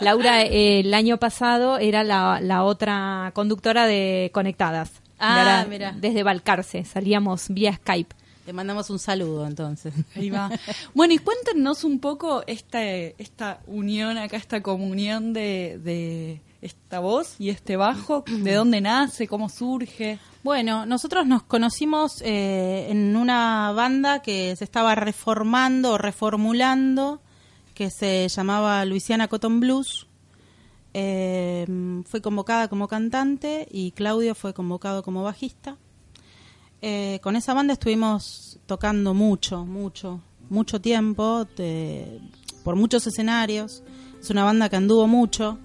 [0.00, 4.90] Laura, eh, el año pasado era la, la otra conductora de Conectadas.
[5.18, 5.94] Ah, mira.
[5.98, 8.14] Desde Balcarce, salíamos vía Skype.
[8.46, 9.92] Te mandamos un saludo entonces.
[10.16, 10.50] Ahí va.
[10.94, 17.36] Bueno, y cuéntenos un poco esta, esta unión acá, esta comunión de, de esta voz
[17.38, 20.18] y este bajo, de dónde nace, cómo surge.
[20.42, 27.20] Bueno, nosotros nos conocimos eh, en una banda que se estaba reformando o reformulando,
[27.74, 30.06] que se llamaba Luisiana Cotton Blues.
[30.92, 31.66] eh,
[32.06, 35.76] fue convocada como cantante y Claudio fue convocado como bajista.
[36.82, 41.46] Eh, con esa banda estuvimos tocando mucho, mucho, mucho tiempo,
[42.64, 43.82] por muchos escenarios.
[44.20, 45.58] Es una banda que anduvo mucho.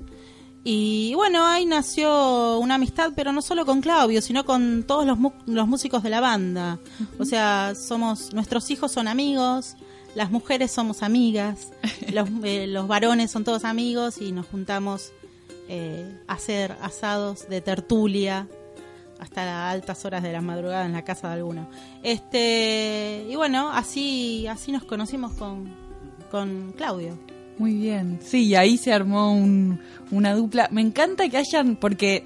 [0.67, 5.19] Y bueno, ahí nació una amistad, pero no solo con Claudio, sino con todos los,
[5.45, 6.79] los músicos de la banda.
[7.19, 9.75] O sea, somos nuestros hijos son amigos,
[10.15, 11.71] las mujeres somos amigas,
[12.11, 15.11] los, eh, los varones son todos amigos y nos juntamos
[15.69, 18.47] eh, a hacer asados de tertulia
[19.19, 21.69] hasta altas horas de la madrugada en la casa de alguno.
[22.01, 25.71] Este y bueno, así así nos conocimos con
[26.31, 27.19] con Claudio.
[27.57, 28.19] Muy bien.
[28.23, 29.79] Sí, y ahí se armó un-
[30.11, 30.67] una dupla.
[30.71, 32.23] Me encanta que hayan, porque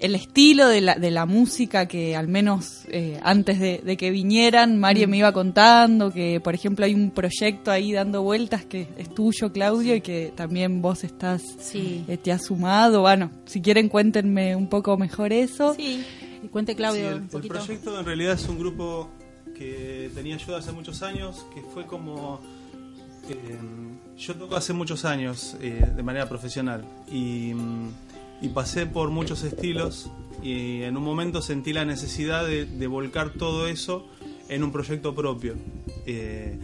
[0.00, 4.10] el estilo de la, de la música que al menos eh, antes de, de que
[4.10, 8.88] vinieran, Mario me iba contando que, por ejemplo, hay un proyecto ahí dando vueltas que
[8.98, 12.04] es tuyo, Claudio, y que también vos estás, Sí.
[12.08, 13.02] eh, te has sumado.
[13.02, 15.74] Bueno, si quieren cuéntenme un poco mejor eso.
[15.74, 16.04] Sí,
[16.42, 17.54] y cuente Claudio Sí, el, un el poquito.
[17.54, 19.08] proyecto en realidad es un grupo
[19.56, 22.40] que tenía yo hace muchos años, que fue como...
[23.28, 23.56] eh,
[24.18, 27.88] yo toco hace muchos años eh, de manera profesional y, mm,
[28.42, 30.10] y pasé por muchos estilos
[30.42, 34.06] y en un momento sentí la necesidad de, volcar todo eso
[34.48, 35.54] en un proyecto propio.
[36.06, 36.58] Eh,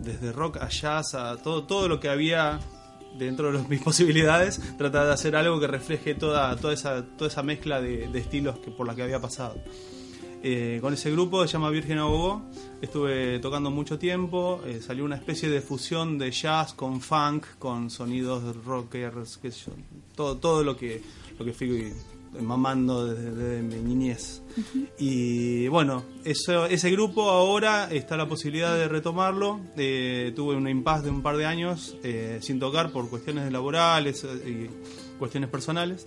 [0.00, 2.58] desde rock a jazz, a todo, todo lo que había
[3.16, 7.44] dentro de mis posibilidades, tratar de hacer algo que refleje toda, toda, esa, toda esa
[7.44, 9.54] mezcla de, de estilos que, por la que había pasado.
[10.42, 12.42] Eh, con ese grupo se llama Virgen Abogó,
[12.80, 17.90] estuve tocando mucho tiempo, eh, salió una especie de fusión de jazz con funk, con
[17.90, 19.72] sonidos rockers, sé yo,
[20.16, 21.00] todo, todo lo que,
[21.38, 21.92] lo que fui
[22.40, 24.42] mamando desde, desde mi niñez.
[24.98, 29.60] Y bueno, eso, ese grupo ahora está la posibilidad de retomarlo.
[29.76, 34.24] Eh, tuve un impasse de un par de años eh, sin tocar por cuestiones laborales
[34.46, 34.68] y
[35.18, 36.06] cuestiones personales.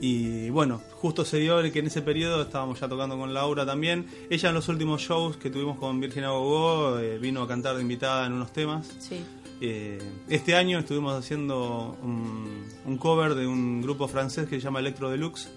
[0.00, 3.66] Y bueno, justo se dio el que en ese periodo estábamos ya tocando con Laura
[3.66, 4.06] también.
[4.30, 7.82] Ella en los últimos shows que tuvimos con Virgen Abogó eh, vino a cantar de
[7.82, 8.86] invitada en unos temas.
[9.00, 9.16] Sí.
[9.60, 14.78] Eh, este año estuvimos haciendo un, un cover de un grupo francés que se llama
[14.78, 15.48] Electro Deluxe,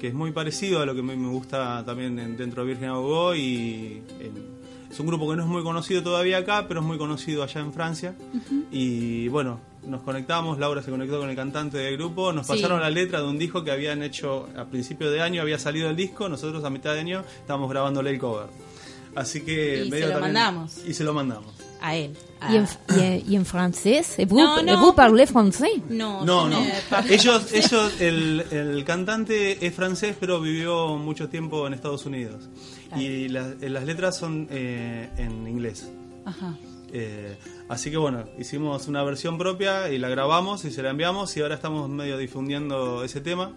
[0.00, 3.34] que es muy parecido a lo que me gusta también en- dentro de Virgen Abogó
[3.34, 4.58] y en-
[4.90, 7.60] es un grupo que no es muy conocido todavía acá, pero es muy conocido allá
[7.60, 8.16] en Francia.
[8.72, 12.52] Y bueno, nos conectamos, Laura se conectó con el cantante del grupo, nos Sí.
[12.54, 15.88] pasaron la letra de un disco que habían hecho a principio de año, había salido
[15.90, 18.46] el disco, nosotros a mitad de año estábamos grabándole el cover.
[19.14, 20.78] Así que Y medio se lo también- mandamos.
[20.86, 21.52] Y se lo mandamos.
[21.80, 22.16] A él.
[22.50, 24.18] ¿Y en, A- y en- y en francés?
[24.18, 24.80] ¿Et vous, No, no.
[24.80, 25.80] vous parlez français?
[25.88, 26.60] No, No, no.
[27.08, 32.48] Ellos, ellos, el, el cantante es francés, pero vivió mucho tiempo en Estados Unidos.
[32.96, 35.88] Y la- eh, las letras son eh, en inglés.
[36.24, 36.56] Ajá.
[36.92, 37.36] Eh,
[37.68, 41.40] así que bueno, hicimos una versión propia y la grabamos y se la enviamos y
[41.42, 43.52] ahora estamos medio difundiendo ese tema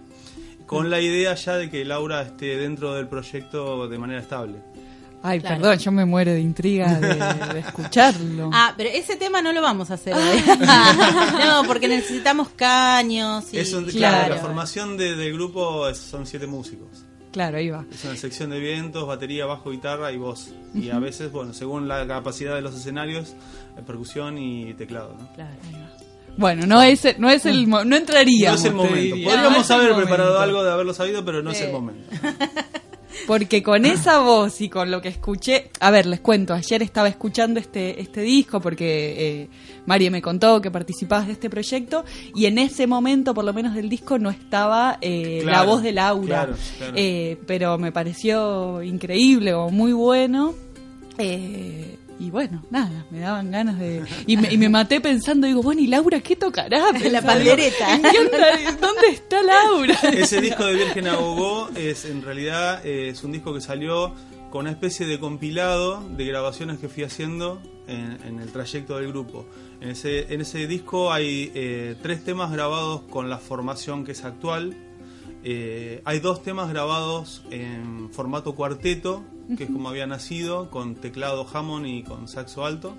[0.65, 4.57] con la idea ya de que Laura esté dentro del proyecto de manera estable.
[5.23, 5.57] Ay, Claro.
[5.61, 8.49] perdón, yo me muero de intriga de, de escucharlo.
[8.53, 10.15] Ah, pero ese tema no lo vamos a hacer
[11.45, 14.17] no, porque necesitamos caños y Es un- claro.
[14.17, 17.05] claro, la formación de- del grupo es- son siete músicos.
[17.31, 17.85] Claro, ahí va.
[17.91, 20.53] Es una sección de vientos, batería, bajo, guitarra y voz.
[20.73, 23.35] Y a veces, bueno, según la capacidad de los escenarios,
[23.77, 25.15] eh, percusión y teclado.
[25.17, 25.33] ¿no?
[25.33, 25.55] Claro.
[26.37, 28.51] Bueno, no es, no es el no entraría.
[28.51, 29.15] No es el momento.
[29.23, 32.09] Podríamos haber preparado algo de haberlo sabido, pero no es el momento.
[33.27, 37.07] Porque con esa voz y con lo que escuché, a ver, les cuento, ayer estaba
[37.07, 39.49] escuchando este, este disco porque eh,
[39.85, 43.75] María me contó que participabas de este proyecto y en ese momento, por lo menos
[43.75, 46.45] del disco, no estaba eh, la voz de Laura.
[46.45, 46.93] claro, claro.
[46.95, 50.53] Eh, pero me pareció increíble o muy bueno.
[51.17, 54.03] Eh, y bueno, nada, me daban ganas de...
[54.27, 56.85] Y me, y me maté pensando, digo, bueno, ¿y Laura qué tocará?
[56.93, 57.95] Pensaba, pandereta.
[57.97, 59.95] digo, ¿en qué onda- ¿Dónde está Laura?
[60.13, 64.13] Ese disco de Virgen Abogó es en realidad eh, es un disco que salió
[64.51, 69.07] con una especie de compilado de grabaciones que fui haciendo en, en el trayecto del
[69.07, 69.45] grupo.
[69.79, 74.23] En ese, en ese disco hay eh, tres temas grabados con la formación que es
[74.25, 74.75] actual.
[75.43, 79.23] Eh, hay dos temas grabados en formato cuarteto,
[79.57, 82.95] que es como había nacido, con teclado Hammond y con saxo alto.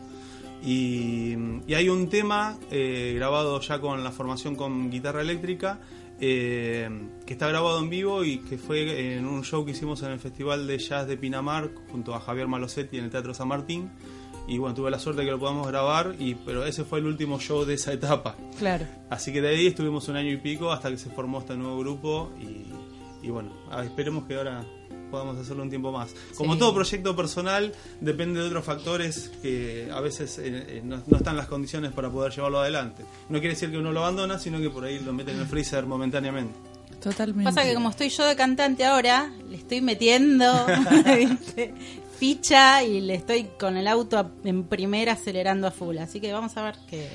[0.64, 1.34] Y,
[1.66, 5.80] y hay un tema eh, grabado ya con la formación con guitarra eléctrica,
[6.20, 6.88] eh,
[7.26, 10.20] que está grabado en vivo y que fue en un show que hicimos en el
[10.20, 13.90] Festival de Jazz de Pinamar junto a Javier Malosetti en el Teatro San Martín.
[14.46, 17.06] Y bueno, tuve la suerte de que lo podamos grabar, y, pero ese fue el
[17.06, 18.36] último show de esa etapa.
[18.58, 18.86] Claro.
[19.08, 21.78] Así que de ahí estuvimos un año y pico hasta que se formó este nuevo
[21.78, 24.64] grupo y, y bueno, ah, esperemos que ahora
[25.12, 26.10] podamos hacerlo un tiempo más.
[26.36, 26.58] Como Sí.
[26.58, 31.36] todo proyecto personal, depende de otros factores que a veces eh, eh, no, no están
[31.36, 33.04] las condiciones para poder llevarlo adelante.
[33.28, 35.46] No quiere decir que uno lo abandona, sino que por ahí lo mete en el
[35.46, 36.58] freezer momentáneamente.
[37.00, 37.44] Totalmente.
[37.44, 40.46] Pasa que como estoy yo de cantante ahora, le estoy metiendo
[42.18, 45.98] ficha y le estoy con el auto en primera acelerando a full.
[45.98, 47.08] Así que vamos a ver qué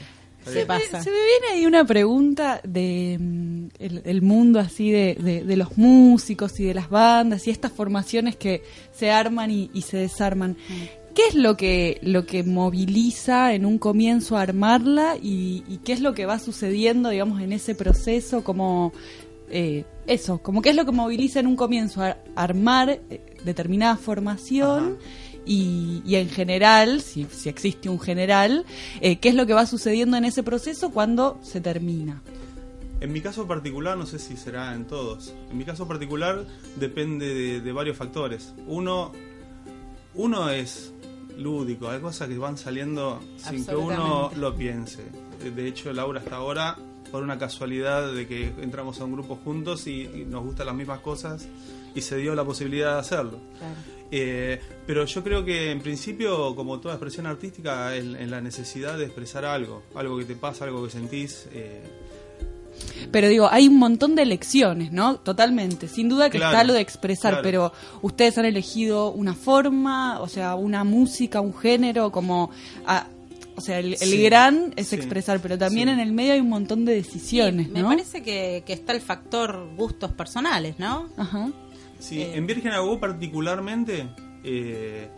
[1.03, 5.55] se me viene ahí una pregunta de mm, el, el mundo así de, de- de
[5.57, 9.97] los músicos y de las bandas y estas formaciones que se arman y, y se
[9.97, 10.57] desarman.
[11.15, 15.93] ¿Qué es lo que, lo que moviliza en un comienzo a armarla y, y qué
[15.93, 18.43] es lo que va sucediendo, digamos, en ese proceso?
[18.43, 18.93] Como
[19.49, 23.95] eh, eso, como qué es lo que moviliza en un comienzo a armar eh, determinada
[23.97, 24.97] formación
[25.47, 28.65] y, y en general, si, si existe un general,
[29.01, 32.21] eh, qué es lo que va sucediendo en ese proceso cuando se termina.
[32.99, 35.33] En mi caso particular, no sé si será en todos.
[35.51, 36.45] En mi caso particular
[36.75, 38.53] depende de, de varios factores.
[38.65, 39.11] Uno,
[40.15, 40.93] uno es
[41.37, 45.03] lúdico, hay cosas que van saliendo sin que uno lo piense.
[45.55, 46.75] De hecho, Laura hasta ahora,
[47.11, 50.75] por una casualidad de que entramos a un grupo juntos y, y nos gustan las
[50.75, 51.47] mismas cosas
[51.93, 53.39] y se dio la posibilidad de hacerlo.
[54.11, 58.97] Eh, pero yo creo que en principio, como toda expresión artística, en, en la necesidad
[58.97, 61.47] de expresar algo, algo que te pasa, algo que sentís.
[61.51, 61.81] eh,
[63.11, 65.17] Pero digo, hay un montón de elecciones, ¿no?
[65.17, 65.87] Totalmente.
[65.87, 67.43] Sin duda que Claro, está lo de expresar, claro.
[67.43, 72.49] pero ustedes han elegido una forma, o sea, una música, un género, como...
[73.55, 75.93] o sea, el, el Sí, gran es sí, expresar, pero también sí.
[75.95, 77.87] en el medio hay un montón de decisiones, Sí, me ¿no?
[77.89, 81.09] parece que, que está el factor gustos personales, ¿no?
[81.17, 81.49] Ajá.
[81.99, 84.07] Sí, Eh, en Virgen Agó particularmente,
[84.43, 85.09] eh,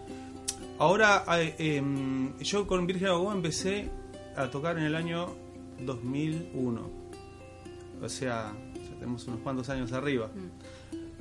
[0.77, 3.89] ahora eh, em, yo con Virgen Agó empecé
[4.35, 5.27] a tocar en el año
[5.79, 6.89] 2001.
[8.01, 10.29] O sea, ya tenemos unos cuantos años arriba.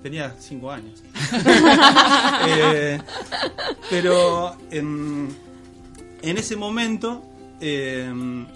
[0.02, 1.02] Tenía cinco años.
[3.90, 5.28] Pero en,
[6.22, 7.22] en ese momento,
[7.61, 8.46] em,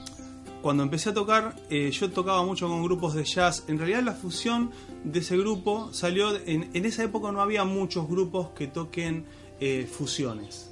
[0.62, 3.64] cuando empecé a tocar, eh, yo tocaba mucho con grupos de jazz.
[3.66, 4.70] En realidad la fusión
[5.04, 6.34] de ese grupo salió...
[6.46, 9.24] En, en esa época no había muchos grupos que toquen
[9.60, 10.68] eh, fusiones.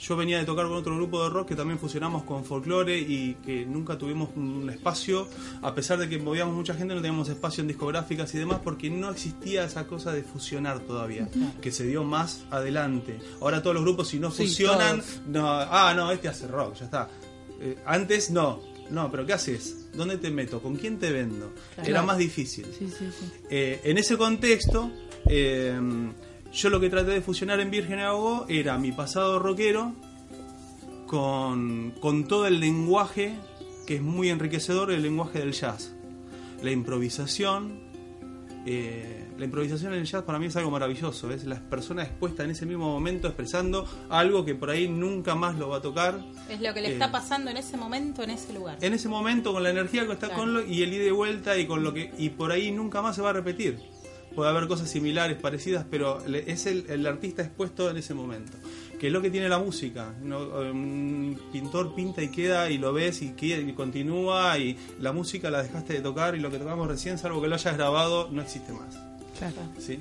[0.00, 3.34] Yo venía de tocar con otro grupo de rock que también fusionamos con folclore y
[3.44, 5.26] que nunca tuvimos un espacio,
[5.60, 8.90] a pesar de que movíamos mucha gente, no teníamos espacio en discográficas y demás porque
[8.90, 11.28] no existía esa cosa de fusionar todavía,
[11.60, 13.18] que se dio más adelante.
[13.40, 15.20] Ahora todos los grupos si no Sí, fusionan, todos.
[15.26, 17.08] no, ah, no, este hace rock, ya está.
[17.60, 18.60] Eh, antes no,
[18.90, 19.88] no, pero ¿qué haces?
[19.94, 20.60] ¿Dónde te meto?
[20.60, 21.52] ¿Con quién te vendo?
[21.84, 22.66] Era más difícil.
[22.66, 23.30] Sí, sí, sí.
[23.50, 24.90] Eh, en ese contexto,
[25.26, 25.78] eh,
[26.52, 29.94] yo lo que traté de fusionar en Virgen Agó era mi pasado rockero
[31.06, 33.36] con, con todo el lenguaje
[33.88, 35.94] que es muy enriquecedor, el lenguaje del jazz.
[36.62, 37.87] La improvisación.
[38.70, 41.30] Eh, la improvisación en el jazz para mí es algo maravilloso.
[41.30, 45.56] Es la persona expuesta en ese mismo momento expresando algo que por ahí nunca más
[45.56, 46.18] lo va a tocar.
[46.48, 48.78] Es lo que le Eh, está pasando en ese momento, en ese lugar.
[48.80, 50.42] en ese momento con la energía que está Claro.
[50.42, 53.00] con lo, y el ida y vuelta y con lo que y por ahí nunca
[53.02, 53.78] más se va a repetir
[54.34, 58.52] puede haber cosas similares parecidas pero es el, el artista expuesto en ese momento
[58.98, 60.40] que es lo que tiene la música ¿no?
[60.40, 65.50] un pintor pinta y queda y lo ves y, queda y continúa y la música
[65.50, 68.42] la dejaste de tocar y lo que tocamos recién salvo que lo hayas grabado no
[68.42, 68.96] existe más
[69.38, 69.54] Claro.
[69.78, 70.00] ¿sí?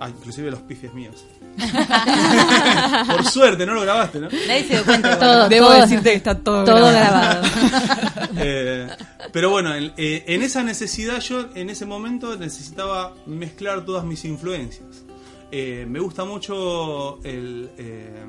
[0.00, 1.24] Ah, inclusive los pifies míos
[3.06, 4.28] por suerte no lo grabaste ¿no?
[4.46, 5.18] Nadie se dio cuenta.
[5.18, 7.42] Todo, Debo todo- decirte que está todo, todo grabado.
[7.42, 7.88] grabado.
[8.40, 8.86] Eh,
[9.32, 14.24] pero bueno, en, eh, en esa necesidad yo en ese momento necesitaba mezclar todas mis
[14.24, 15.02] influencias.
[15.50, 18.24] Eh, me gusta mucho el, eh,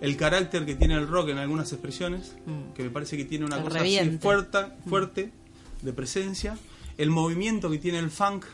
[0.00, 2.36] el carácter que tiene el rock en algunas expresiones,
[2.74, 4.58] que me parece que tiene una El cosa así fuerte,
[4.88, 5.30] fuerte
[5.82, 6.58] de presencia.
[6.98, 8.44] El movimiento que tiene el funk,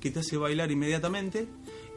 [0.00, 1.48] que te hace bailar inmediatamente.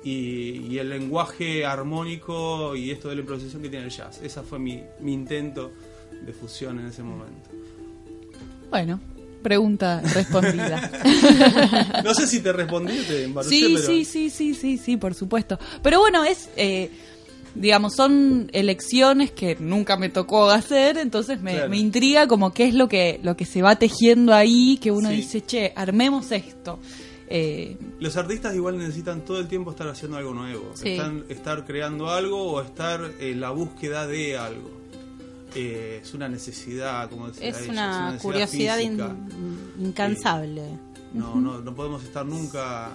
[0.06, 4.20] Y, y el lenguaje armónico y esto de la improvisación que tiene el jazz.
[4.22, 5.72] Ese fue mi, mi intento
[6.26, 7.50] de fusión en ese momento.
[8.70, 9.00] Bueno,
[9.44, 10.90] pregunta respondida.
[12.04, 13.88] No sé si te respondí, te embarucé, Sí, pero...
[13.88, 15.60] sí, sí, sí, sí, sí, por supuesto.
[15.82, 16.90] Pero bueno, es, eh,
[17.56, 21.70] digamos, son elecciones que nunca me tocó hacer, entonces me, Claro.
[21.70, 25.10] me intriga como qué es lo que, lo que se va tejiendo ahí, que uno
[25.10, 25.16] Sí.
[25.18, 26.80] dice, che, armemos esto.
[27.30, 30.72] Eh, Los artistas igual necesitan todo el tiempo estar haciendo algo nuevo.
[30.76, 30.90] Sí.
[30.90, 34.83] Están- estar creando algo o estar en la búsqueda de algo.
[35.56, 39.16] Eh, es una necesidad, como decía Es ella, una necesidad curiosidad in- física.
[39.80, 40.64] incansable.
[41.14, 42.90] No, no, no podemos estar nunca...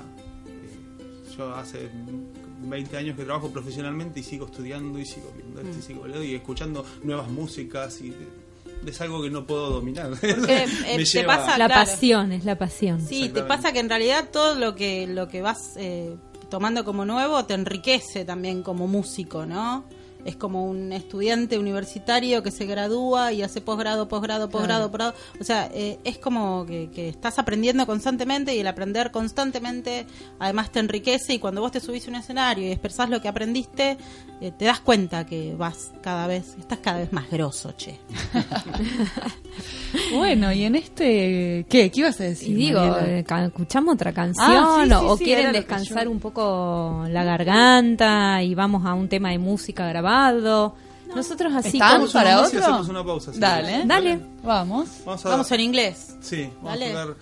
[0.46, 1.88] eh, yo hace
[2.62, 6.22] 20 años que trabajo profesionalmente y sigo estudiando y sigo viendo esto y sigo viendo
[6.24, 8.12] y escuchando nuevas músicas y
[8.84, 10.10] es algo que no puedo dominar.
[10.10, 10.30] Porque,
[10.86, 11.84] eh, te pasa- La claro.
[11.90, 13.00] pasión, es la pasión.
[13.00, 16.16] Sí, te pasa que en realidad todo lo que lo que vas eh,
[16.50, 19.84] tomando como nuevo te enriquece también como músico, ¿no?
[20.24, 25.14] Es como un estudiante universitario que se gradúa y hace posgrado, posgrado, posgrado, posgrado.
[25.40, 30.06] O sea, eh, es como que, que estás aprendiendo constantemente y el aprender constantemente
[30.38, 33.28] además te enriquece y cuando vos te subís a un escenario y expresás lo que
[33.28, 33.96] aprendiste,
[34.40, 37.98] eh, te das cuenta que vas cada vez, estás cada vez más grosso, che.
[40.14, 41.64] Bueno, y en este...
[41.68, 41.90] ¿Qué?
[41.90, 42.50] ¿Qué ibas a decir?
[42.50, 43.08] Y digo, Mariela?
[43.40, 47.24] eh, ¿escuchamos otra canción Ah, sí, sí, o sí, quieren descansar yo- un poco la
[47.24, 49.86] garganta y vamos a un tema de música
[50.26, 50.74] grabado?
[51.14, 52.58] Nosotros así ¿Están como- para otro?
[52.60, 53.40] hacemos una pausa, sí.
[53.40, 53.84] Dale.
[53.86, 54.20] Dale.
[54.44, 54.88] Vamos.
[55.06, 56.16] Vamos a Vamos en inglés.
[56.20, 56.92] Sí, vamos Dale.
[56.96, 57.16] a ver.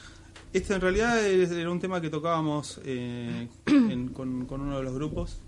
[0.52, 4.94] Este en realidad era un tema que tocábamos eh, en- con, con uno de los
[4.94, 5.38] grupos.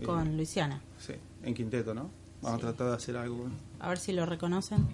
[0.00, 0.80] Eh, Con Luisiana.
[0.98, 1.12] Sí,
[1.44, 2.10] en quinteto, ¿no?
[2.42, 3.46] Vamos a tratar de hacer algo.
[3.80, 4.86] A ver si lo reconocen.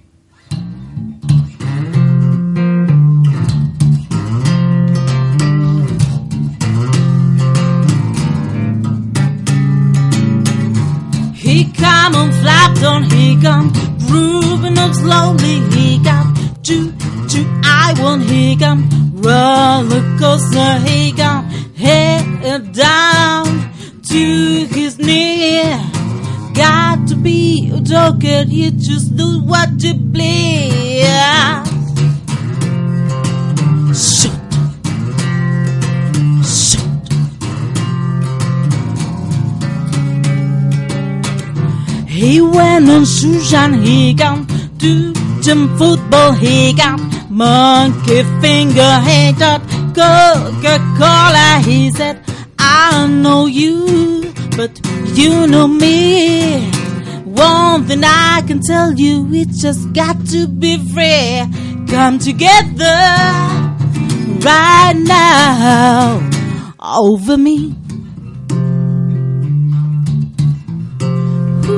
[11.77, 13.72] Come on flat on he come
[14.07, 16.93] grooving up slowly he come choo
[17.29, 21.45] choo I want he come roller coaster he come
[21.77, 23.72] head down
[24.09, 25.62] to his knee.
[26.55, 31.74] Got to be a joker you just do what you please
[42.25, 44.49] He went on Susan, he got
[44.79, 45.12] to
[45.43, 46.99] jump football, he got
[47.29, 49.61] monkey finger, he got
[49.95, 52.25] Coca-Cola, he said,
[52.59, 54.72] I know you, but
[55.12, 56.70] you know me.
[57.27, 61.45] One thing I can tell you, it just got to be free.
[61.89, 62.97] Come together
[64.41, 66.27] right now
[66.81, 67.75] over me.
[71.65, 71.71] He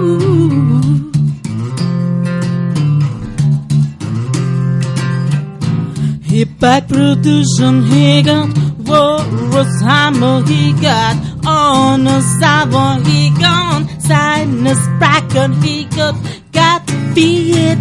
[6.45, 11.17] back production, he got Warren's hammer, he got
[11.47, 16.17] on a sabon, he got sinus bracken, he got
[16.51, 16.83] got
[17.15, 17.79] feet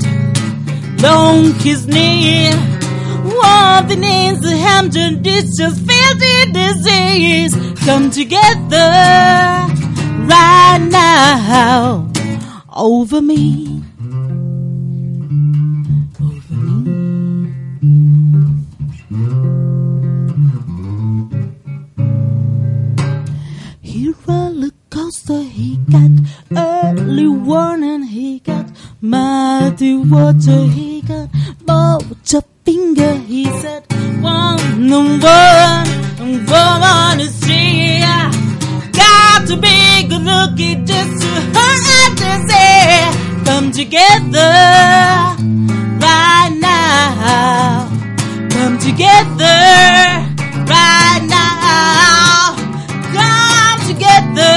[1.02, 2.52] long his knee.
[2.52, 4.52] One the names of
[5.24, 7.56] this just filthy disease.
[7.84, 9.85] Come together
[10.28, 12.12] right now
[12.76, 13.82] over me.
[16.20, 17.52] Over me.
[23.82, 26.12] He roller coaster, he got
[26.56, 28.66] early warning, he got
[29.02, 31.30] mighty water, he got
[31.66, 32.05] motor
[40.56, 44.54] looking just to hurt to say, come together
[46.00, 47.90] right now,
[48.50, 49.58] come together
[50.66, 52.56] right now,
[53.14, 54.56] come together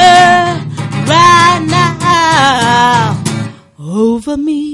[1.08, 3.24] right now.
[3.78, 4.67] Over me.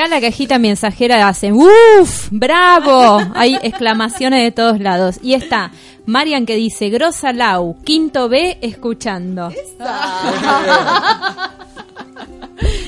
[0.00, 2.28] Acá la cajita mensajera hace ¡Uf!
[2.30, 3.20] ¡Bravo!
[3.34, 5.18] Hay exclamaciones de todos lados.
[5.22, 5.72] Y está
[6.06, 9.52] Marian que dice Grosa Lau, quinto B, escuchando.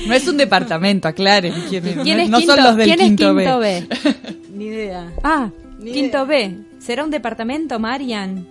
[0.07, 1.53] No es un departamento, aclaren.
[1.69, 1.97] ¿Quién es?
[1.99, 3.87] ¿Quién es, no quinto, son los del ¿quién es quinto, quinto B.
[4.03, 4.13] B?
[4.53, 5.11] Ni idea.
[5.23, 5.49] Ah,
[5.79, 6.57] Ni quinto B.
[6.79, 8.45] ¿Será un departamento, Marian?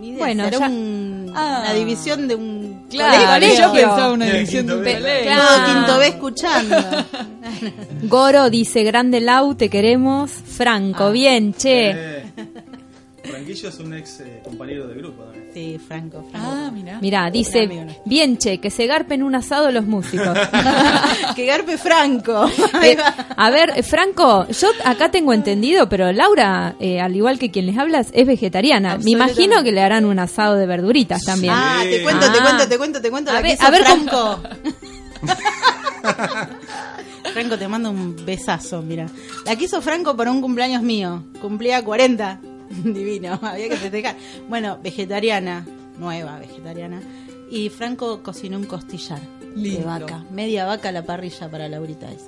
[0.00, 0.18] Ni idea.
[0.18, 1.60] Bueno, Será ya- un- Ah.
[1.64, 3.60] una división de un Claro, colegio.
[3.66, 4.82] yo pensaba una división de un.
[4.82, 5.42] Claro.
[5.42, 6.76] Todo quinto B escuchando.
[8.02, 10.30] Goro dice Grande Lau, te queremos.
[10.30, 11.90] Franco, bien, che.
[11.90, 12.24] Eh,
[13.24, 15.48] Franquillo es un ex eh, compañero de grupo también.
[15.54, 16.46] Sí, Franco, Franco.
[16.50, 16.98] Ah, mira.
[17.00, 17.68] Mirá, dice,
[18.04, 20.36] bien, che, que se garpen un asado los músicos.
[21.36, 22.46] que garpe Franco.
[22.82, 22.96] Eh,
[23.36, 27.78] a ver, Franco, yo acá tengo entendido, pero Laura, eh, al igual que quien les
[27.78, 28.98] hablas, es vegetariana.
[28.98, 31.54] Me imagino que le harán un asado de verduritas también.
[31.56, 31.90] Ah, Sí.
[31.90, 32.42] te cuento, te Ah.
[32.42, 33.30] cuento, te cuento, te cuento.
[33.30, 34.42] A la ver- que hizo a ver cómo- Franco.
[37.32, 39.06] Franco, te mando un besazo, mira.
[39.46, 41.24] La que hizo Franco para un cumpleaños mío.
[41.40, 42.40] Cumplía 40.
[42.84, 44.16] Divino, había que festejar.
[44.48, 45.66] Bueno, vegetariana,
[45.98, 47.00] nueva vegetariana.
[47.50, 49.20] Y Franco cocinó un costillar
[49.54, 50.24] de vaca.
[50.30, 52.26] Media vaca a la parrilla para Laurita esa.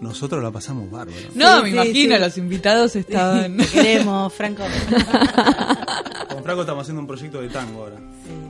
[0.00, 1.18] Nosotros la pasamos bárbaro.
[1.34, 2.20] No, Sí, me sí, imagino, sí.
[2.22, 3.56] los invitados estaban...
[3.58, 4.62] Te queremos, Franco.
[6.28, 7.96] Con Franco estamos haciendo un proyecto de tango ahora.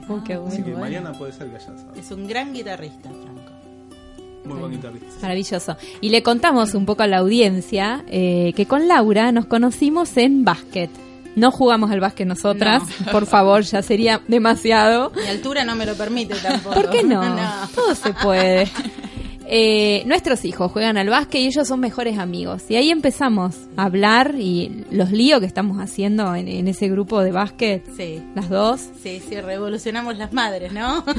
[0.07, 0.53] Oh, qué bueno.
[0.53, 1.93] Así que mañana puede ser que haya asado.
[1.95, 3.51] Es un gran guitarrista, Franco.
[4.45, 5.07] Muy buen guitarrista.
[5.21, 5.77] Maravilloso.
[5.99, 10.45] Y le contamos un poco a la audiencia eh, que con Laura nos conocimos en
[10.45, 10.89] básquet.
[11.35, 15.11] No jugamos al básquet nosotras, por favor, ya sería demasiado.
[15.15, 16.75] Mi altura no me lo permite tampoco.
[16.75, 17.21] ¿Por qué no?
[17.73, 18.67] Todo se puede.
[19.53, 22.63] Eh, nuestros hijos juegan al básquet y ellos son mejores amigos.
[22.69, 27.21] Y ahí empezamos a hablar y los líos que estamos haciendo en, en ese grupo
[27.21, 28.21] de básquet, Sí.
[28.33, 28.79] las dos.
[29.03, 31.03] Sí, sí, revolucionamos las madres, ¿no?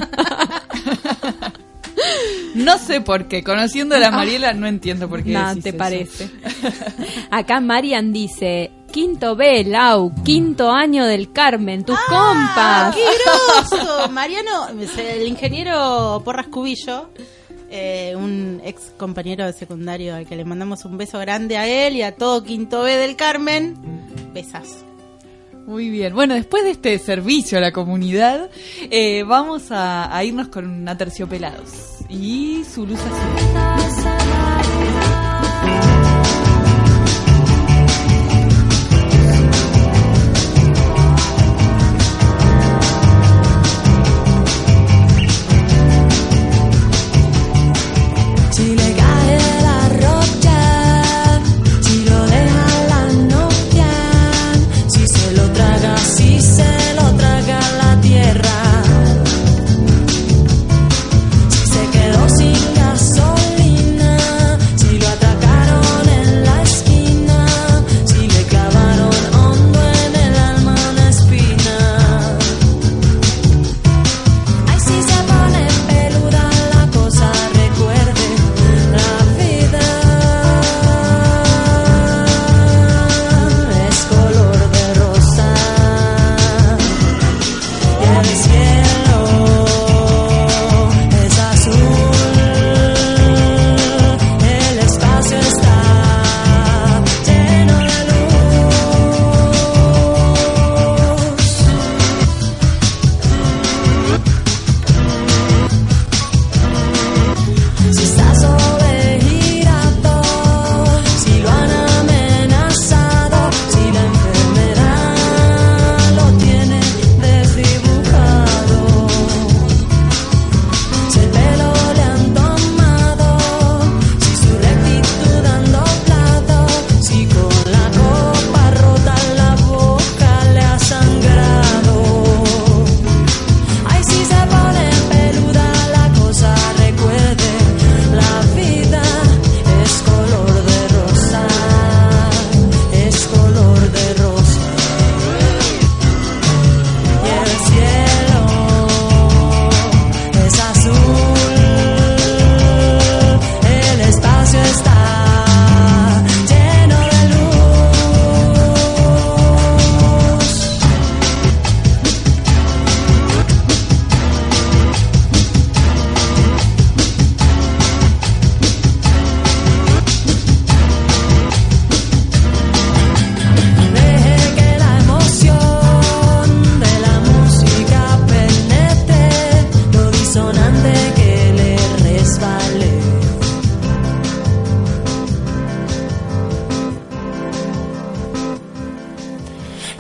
[2.54, 3.42] No sé por qué.
[3.42, 5.30] Conociendo a la Mariela, no entiendo por qué.
[5.30, 5.78] No, decís te eso.
[5.78, 6.30] parece.
[7.30, 12.95] Acá Marian dice, quinto B, Lau, quinto año del Carmen, tus ¡Ah, compas.
[12.95, 14.09] ¡Qué groso!
[14.11, 17.09] Mariano, el ingeniero Porras Cubillo,
[17.70, 21.97] eh, un ex compañero de secundario al que le mandamos un beso grande a él
[21.97, 23.74] y a todo Quinto B del Carmen.
[24.34, 24.84] Besas.
[25.66, 26.14] Muy bien.
[26.14, 28.51] Bueno, después de este servicio a la comunidad,
[28.90, 34.51] eh, vamos a, a irnos con Aterciopelados y su luz azul.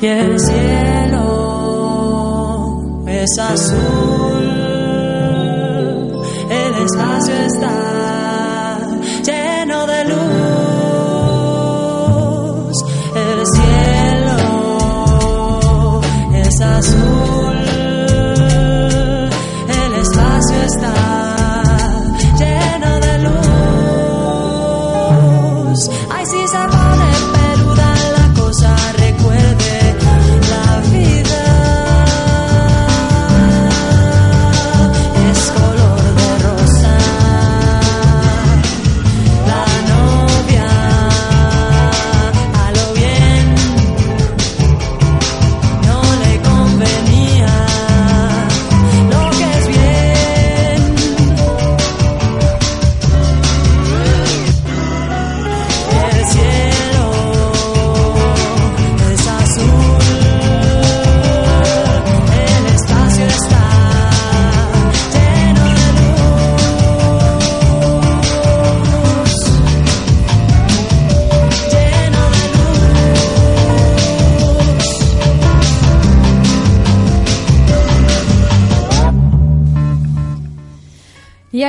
[0.02, 0.71] Y el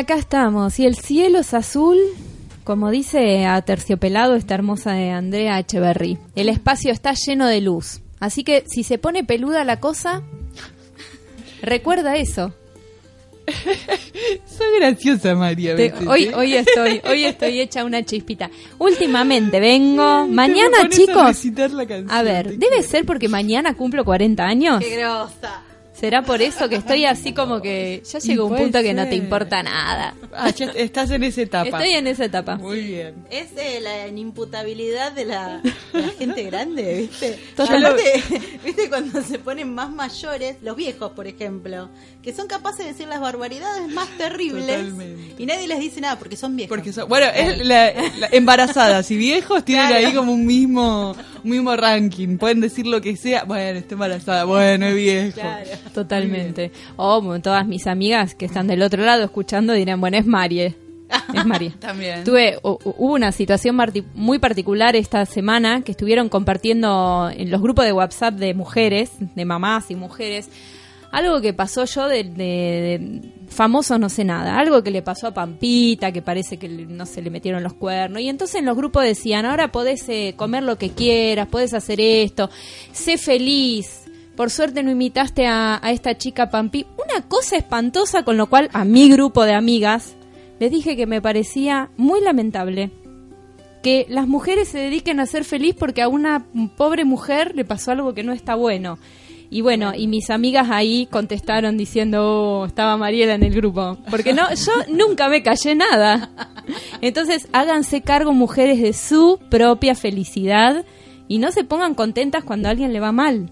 [0.04, 0.80] acá estamos.
[0.80, 1.98] Y el cielo es azul,
[2.64, 6.18] como dice a terciopelado esta hermosa de Andrea Echeverry.
[6.36, 8.02] El espacio está lleno de luz.
[8.20, 10.22] Así que si se pone peluda la cosa,
[11.62, 12.54] recuerda eso.
[14.46, 15.76] Soy graciosa, María.
[15.76, 18.50] Te- hoy, hoy estoy, hoy estoy hecha una chispita.
[18.80, 20.26] Últimamente vengo.
[20.30, 21.26] Mañana, a chicos.
[21.28, 22.84] recitar la canción, A ver, debe quiero.
[22.84, 24.80] ser porque mañana cumplo 40 años.
[24.80, 25.62] ¡Qué grosa!
[26.04, 29.16] ¿Será por eso que estoy así como que ya llegó un punto que no te
[29.16, 30.14] importa nada?
[30.34, 31.70] Ah, estás en esa etapa.
[31.70, 32.58] Estoy en esa etapa.
[32.58, 33.16] Muy bien.
[33.32, 35.62] Es eh, la inimputabilidad de la,
[36.20, 37.40] gente grande, ¿viste?
[37.58, 38.22] Aparte,
[38.66, 38.90] ¿viste?
[38.90, 41.88] Cuando se ponen más mayores, los viejos, por ejemplo,
[42.22, 45.42] que son capaces de decir las barbaridades más terribles Totalmente.
[45.42, 46.76] y nadie les dice nada porque son viejos.
[46.76, 50.06] Porque son- bueno, es la, la- embarazadas y viejos tienen Claro.
[50.08, 52.38] ahí como un mismo un mismo ranking.
[52.38, 53.44] Pueden decir lo que sea.
[53.44, 54.46] Bueno, estoy embarazada.
[54.46, 55.34] Bueno, es viejo.
[55.42, 55.70] Claro.
[55.94, 56.72] Totalmente.
[56.96, 60.76] O bueno, todas mis amigas que están del otro lado escuchando dirán, bueno, es Marie.
[61.34, 61.72] Es Marie.
[61.80, 62.24] También.
[62.24, 63.78] Tuve, hu- hu- hubo una situación
[64.16, 69.46] muy particular esta semana que estuvieron compartiendo en los grupos de WhatsApp de mujeres, de
[69.46, 70.50] mamás y mujeres,
[71.12, 75.28] algo que pasó yo de, de- de famosos no sé nada, algo que le pasó
[75.28, 78.20] a Pampita, que parece que no se le metieron los cuernos.
[78.22, 82.02] Y entonces en los grupos decían, ahora podés eh, comer lo que quieras, podés hacer
[82.02, 82.50] esto,
[82.92, 84.03] sé feliz.
[84.36, 86.86] Por suerte no imitaste a, a esta chica Pampi.
[87.04, 90.16] Una cosa espantosa con lo cual a mi grupo de amigas
[90.60, 92.92] les dije que me parecía muy lamentable
[93.84, 96.46] que las mujeres se dediquen a ser feliz porque a una
[96.78, 98.98] pobre mujer le pasó algo que no está bueno.
[99.52, 103.98] Y bueno, y mis amigas ahí contestaron diciendo, oh, estaba Mariela en el grupo.
[104.10, 106.32] Porque no, yo nunca me callé nada.
[107.02, 110.86] Entonces, háganse cargo mujeres de su propia felicidad
[111.28, 113.52] y no se pongan contentas cuando a alguien le va mal.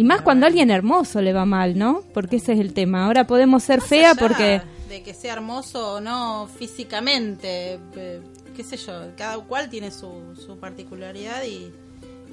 [0.00, 2.02] Y más cuando a alguien hermoso le va mal, ¿no?
[2.14, 3.04] Porque ese es el tema.
[3.04, 4.62] Ahora podemos ser fea allá porque...
[4.88, 8.22] De que sea hermoso o no físicamente, eh,
[8.56, 11.70] qué sé yo, cada cual tiene su, su particularidad y,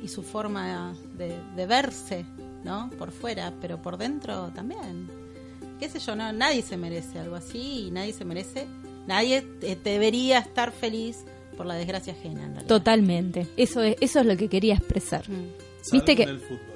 [0.02, 2.26] y su forma de, de verse,
[2.64, 2.90] ¿no?
[2.98, 5.10] Por fuera, pero por dentro también.
[5.78, 8.66] Qué sé yo, no, nadie se merece algo así y nadie se merece,
[9.08, 9.46] nadie
[9.84, 11.26] debería estar feliz
[11.58, 12.46] por la desgracia ajena.
[12.46, 12.66] En.
[12.66, 13.46] Totalmente.
[13.58, 15.30] Eso es, eso es lo que quería expresar.
[15.30, 15.92] Mm.
[15.92, 16.67] Viste que- en el fútbol.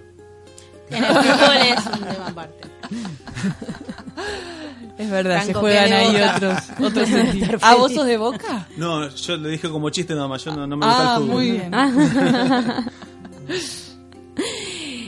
[0.91, 2.67] En el fútbol es un tema aparte.
[4.97, 6.35] Es verdad, se juegan ¿qué de ahí Boca?
[6.35, 6.57] otros,
[6.91, 7.61] otros sentidos.
[7.63, 7.97] ¿Ah, vos feliz.
[7.97, 8.67] sos de boca?
[8.77, 11.21] No, yo le dije como chiste nada más, yo no, no me gusta Ah, el
[11.23, 11.35] fútbol.
[11.35, 11.71] muy bien.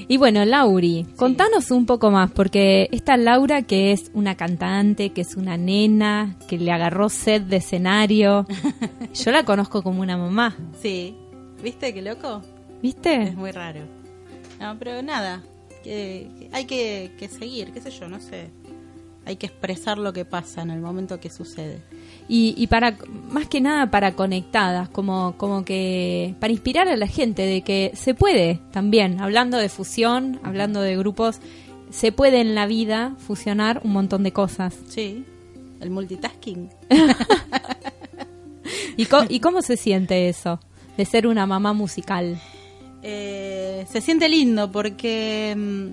[0.10, 5.22] Y bueno, Lauri, contanos un poco más, porque esta Laura que es una cantante, que
[5.22, 8.46] es una nena, que le agarró sed de escenario,
[9.14, 11.16] yo la conozco como una mamá, Sí,
[11.64, 12.42] ¿viste qué loco?
[12.82, 13.24] ¿viste?
[13.24, 13.80] Es muy raro.
[14.60, 15.42] No, pero nada,
[15.84, 18.50] que, que hay que, que seguir, qué sé yo, no sé.
[19.26, 21.80] Hay que expresar lo que pasa en el momento que sucede.
[22.28, 22.98] Y, y para,
[23.30, 27.92] más que nada para conectadas, como, como que, para inspirar a la gente de que
[27.96, 31.40] se puede también, hablando de fusión, hablando de grupos,
[31.90, 34.76] se puede en la vida fusionar un montón de cosas.
[34.90, 35.24] Sí,
[35.80, 36.70] el multitasking.
[38.98, 40.60] ¿Y, co- ¿Y cómo se siente eso?
[40.98, 42.40] De ser una mamá musical.
[43.06, 45.88] Eh, se siente lindo porque mm,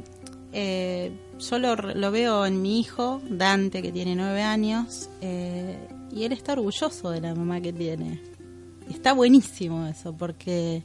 [0.52, 5.76] eh, yo lo, lo veo en mi hijo, Dante, que tiene nueve años, eh,
[6.12, 8.20] y él está orgulloso de la mamá que tiene.
[8.88, 10.84] Está buenísimo eso, porque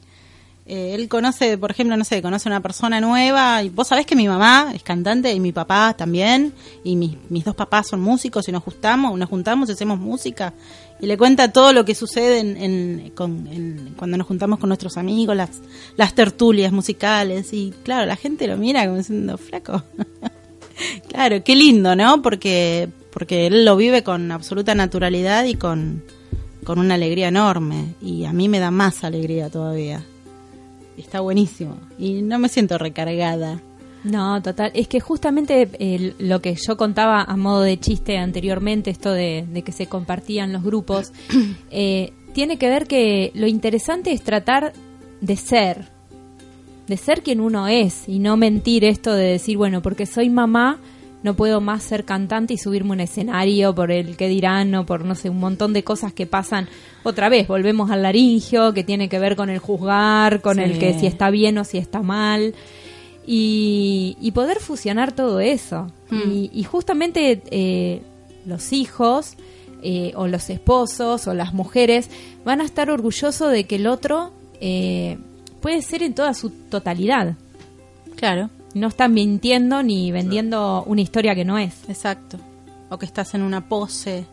[0.68, 4.16] eh, él conoce, por ejemplo, no sé, conoce una persona nueva, y vos sabés que
[4.16, 6.52] mi mamá es cantante y mi papá también,
[6.82, 10.52] y mis, mis dos papás son músicos y nos juntamos, nos juntamos y hacemos música,
[11.00, 14.68] y le cuenta todo lo que sucede en, en- con- en- cuando nos juntamos con
[14.68, 15.50] nuestros amigos, las,
[15.96, 19.82] las tertulias musicales, y claro, la gente lo mira como diciendo, flaco.
[21.08, 22.22] claro, qué lindo, ¿no?
[22.22, 26.02] Porque, porque él lo vive con absoluta naturalidad y con,
[26.64, 30.02] con una alegría enorme, y a mí me da más alegría todavía.
[30.96, 31.76] Está buenísimo.
[31.98, 33.60] Y no me siento recargada.
[34.04, 34.70] No, total.
[34.74, 39.44] Es que justamente eh, lo que yo contaba a modo de chiste anteriormente, esto de,
[39.50, 41.12] de que se compartían los grupos,
[41.70, 44.72] eh, tiene que ver que lo interesante es tratar
[45.20, 45.88] de ser,
[46.86, 50.78] de ser quien uno es y no mentir esto de decir, bueno, porque soy mamá,
[51.26, 55.04] no puedo más ser cantante y subirme un escenario por el que dirán o por,
[55.04, 56.68] no sé, un montón de cosas que pasan.
[57.02, 60.62] Otra vez, volvemos al laringio, que tiene que ver con el juzgar, con Sí.
[60.62, 62.54] el que si está bien o si está mal
[63.26, 65.90] y, y poder fusionar todo eso.
[66.10, 68.00] Y, y justamente eh,
[68.46, 69.34] los hijos
[69.82, 72.08] eh, o los esposos o las mujeres
[72.44, 75.18] van a estar orgullosos de que el otro eh,
[75.60, 77.34] puede ser en toda su totalidad.
[78.14, 81.88] Claro, No están mintiendo ni vendiendo una historia que no es.
[81.88, 82.36] exacto.
[82.90, 84.26] o que estás en una pose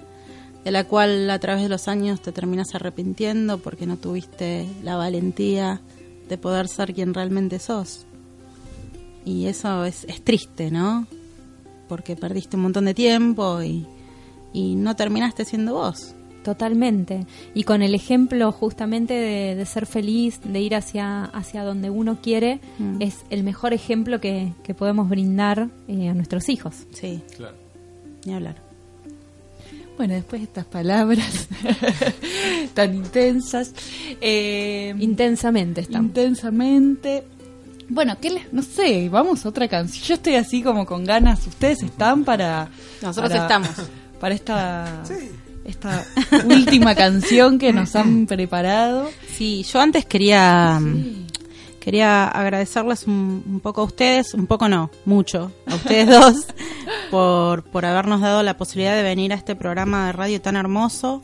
[0.66, 4.98] de la cual a través de los años te terminas arrepintiendo porque no tuviste la
[4.98, 5.80] valentía
[6.28, 8.06] de poder ser quien realmente sos.
[9.24, 11.08] Y eso es, es triste, ¿no?
[11.88, 13.88] Porque perdiste un montón de tiempo y,
[14.52, 16.16] y no terminaste siendo vos.
[16.44, 17.26] Totalmente.
[17.54, 22.18] Y con el ejemplo justamente de, de ser feliz, de ir hacia, hacia donde uno
[22.22, 23.02] quiere, Mm.
[23.02, 26.76] es el mejor ejemplo que, que podemos brindar eh, a nuestros hijos.
[26.92, 27.56] Sí, Claro.
[28.26, 28.56] ni hablar.
[29.98, 31.48] Bueno, después de estas palabras
[32.74, 33.74] tan intensas,
[34.22, 36.08] eh, Intensamente estamos.
[36.10, 37.24] intensamente.
[37.90, 40.04] Bueno, ¿qué les, no sé, vamos a otra canción.
[40.06, 41.46] Yo estoy así como con ganas.
[41.46, 42.70] ¿Ustedes están para
[43.02, 43.70] Nosotros para- estamos.
[44.20, 45.04] para esta
[45.66, 46.06] esta
[46.46, 49.10] última canción que nos han preparado?
[49.28, 50.80] Sí, yo antes quería
[51.84, 56.48] quería agradecerles un, un poco a ustedes, un poco no, mucho, a ustedes dos,
[57.12, 61.22] por, por habernos dado la posibilidad de venir a este programa de radio tan hermoso.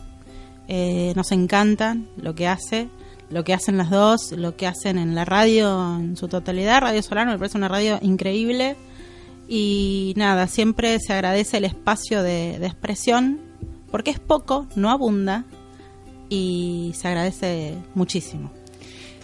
[0.68, 2.90] Eh, nos encantan lo que hace,
[3.30, 6.82] lo que hacen las dos, lo que hacen en la radio en su totalidad.
[6.82, 8.76] Radio Solano me parece una radio increíble.
[9.48, 13.40] Y nada, siempre se agradece el espacio de, de expresión,
[13.92, 15.46] porque es poco, no abunda,
[16.30, 18.52] y se agradece muchísimo.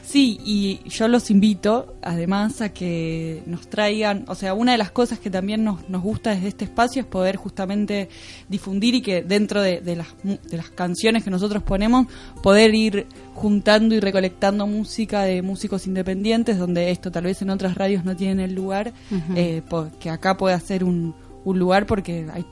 [0.06, 4.92] Sí, y yo los invito además a que nos traigan, o sea, una de las
[4.92, 8.08] cosas que también nos, nos gusta desde este espacio es poder justamente
[8.48, 12.06] difundir y que dentro de, de las, de las canciones que nosotros ponemos,
[12.44, 17.76] poder ir juntando y recolectando música de músicos independientes, donde esto tal vez en otras
[17.76, 18.94] radios no tienen el lugar,
[19.36, 19.64] eh,
[20.00, 22.46] que acá pueda ser un, un lugar porque hay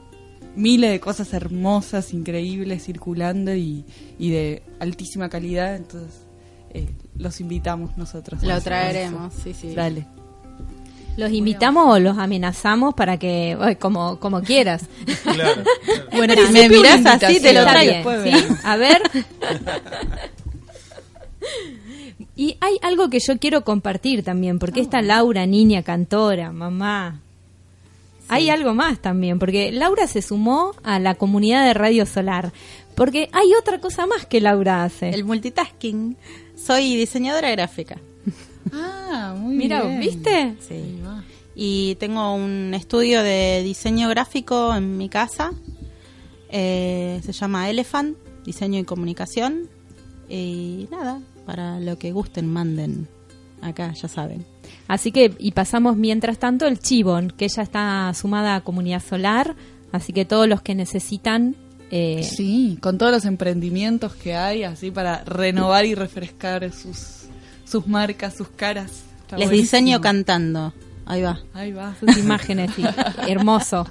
[0.56, 3.86] miles de cosas hermosas, increíbles circulando y,
[4.20, 6.26] y de altísima calidad, entonces
[6.74, 8.41] eh, los invitamos nosotros.
[8.43, 9.74] a Lo traeremos, sí, sí.
[9.74, 10.06] Dale.
[11.16, 14.86] ¿Los invitamos o los amenazamos para que, como, como quieras?
[15.22, 15.64] Claro, claro.
[16.12, 18.24] Bueno, Pero si me miras así, te lo traigo.
[18.24, 18.32] ¿sí?
[18.64, 19.01] A ver.
[22.36, 27.22] Y hay algo que yo quiero compartir también, porque esta Laura, niña cantora, mamá.
[28.30, 32.52] Hay algo más también, porque Laura se sumó a la comunidad de Radio Solar,
[32.96, 35.10] porque hay otra cosa más que Laura hace.
[35.10, 36.18] El multitasking.
[36.56, 37.98] Soy diseñadora gráfica.
[38.72, 40.00] Ah, muy Mira, bien.
[40.00, 40.56] ¿viste?
[40.66, 40.98] Sí.
[41.54, 45.52] Y tengo un estudio de diseño gráfico en mi casa.
[46.50, 49.70] Eh, se llama Elephant, diseño y comunicación.
[50.30, 53.08] Y nada, para lo que gusten, manden.
[53.62, 54.46] Acá, ya saben.
[54.88, 59.56] Así que, y pasamos mientras tanto el Chivon, que ella está sumada a Comunidad Solar,
[59.92, 61.56] así que todos los que necesitan...
[61.90, 67.24] eh, Sí, con todos los emprendimientos que hay, así para renovar y refrescar sus,
[67.66, 69.04] sus marcas, sus caras.
[69.22, 69.62] Está Les buenísimo.
[69.80, 70.74] diseño cantando.
[71.06, 71.40] Ahí va.
[71.54, 71.96] Ahí va.
[72.00, 72.84] sus imágenes, sí.
[73.28, 73.88] hermoso.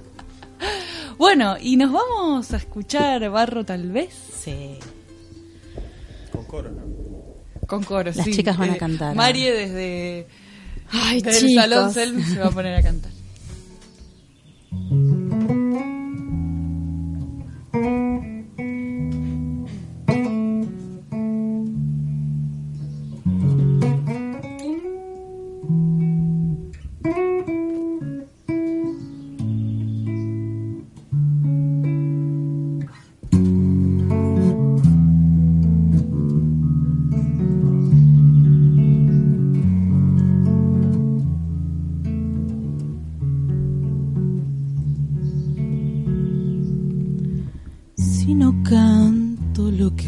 [1.19, 4.11] Bueno, y nos vamos a escuchar Barro tal vez
[4.43, 4.77] Sí.
[6.33, 6.83] Con coro, ¿no?
[7.67, 8.11] con coro.
[8.15, 8.33] Las sí.
[8.33, 9.15] chicas van a Eh, cantar.
[9.15, 10.27] Marie desde,
[10.93, 13.13] Ay, desde el salón Selmi se va a poner a cantar.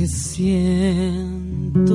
[0.04, 1.94] que siento,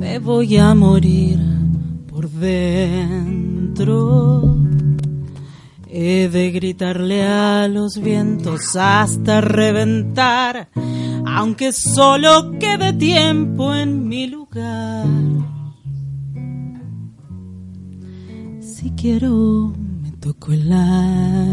[0.00, 1.38] me voy a morir
[2.08, 2.96] por dentro.
[5.86, 10.68] He de gritarle a los vientos hasta reventar,
[11.26, 15.06] aunque solo quede tiempo en mi lugar.
[18.60, 19.72] Si quiero,
[20.02, 21.52] me toco el alma,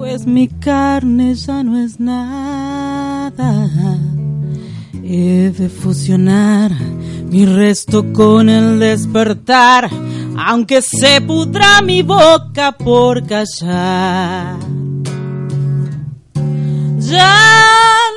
[0.00, 3.68] pues mi carne ya no es nada.
[5.04, 6.72] He de fusionar
[7.30, 9.90] mi resto con el despertar,
[10.38, 14.56] aunque se pudra mi boca por callar.
[17.00, 17.36] Ya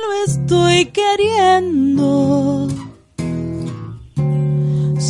[0.02, 2.66] lo estoy queriendo.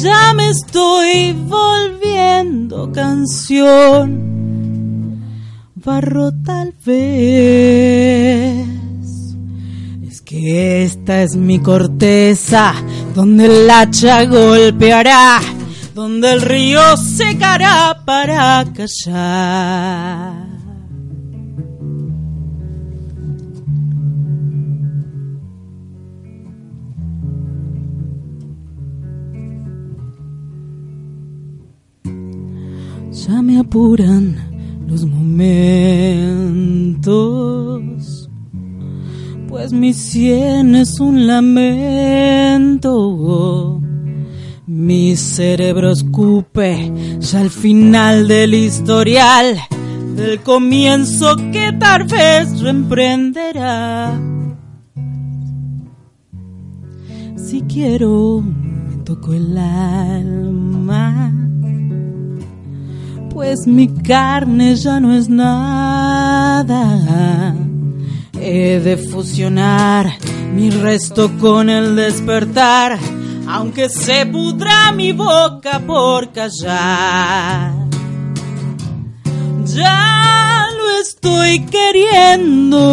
[0.03, 4.34] Ya me estoy volviendo canción.
[5.85, 8.67] Barro tal vez.
[10.09, 12.75] Es que esta es mi corteza
[13.15, 15.41] donde el hacha golpeará
[15.95, 20.45] donde el río secará para callar.
[33.13, 34.54] Ya me apuran
[34.95, 36.31] los momentos,
[39.49, 42.71] pues mi sien es un lamento.
[44.69, 49.59] Mi cerebro escupe ya al final del historial,
[50.15, 54.17] del comienzo que tal vez reemprenderá.
[57.37, 61.33] Si quiero, me toco el alma
[63.35, 66.73] pues mi carne ya no es nada.
[68.41, 70.17] He de fusionar
[70.55, 72.97] mi resto con el despertar,
[73.49, 77.73] aunque se pudra mi boca por callar.
[79.65, 82.93] Ya lo estoy queriendo,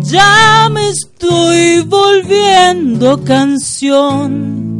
[0.00, 4.79] ya me estoy volviendo canción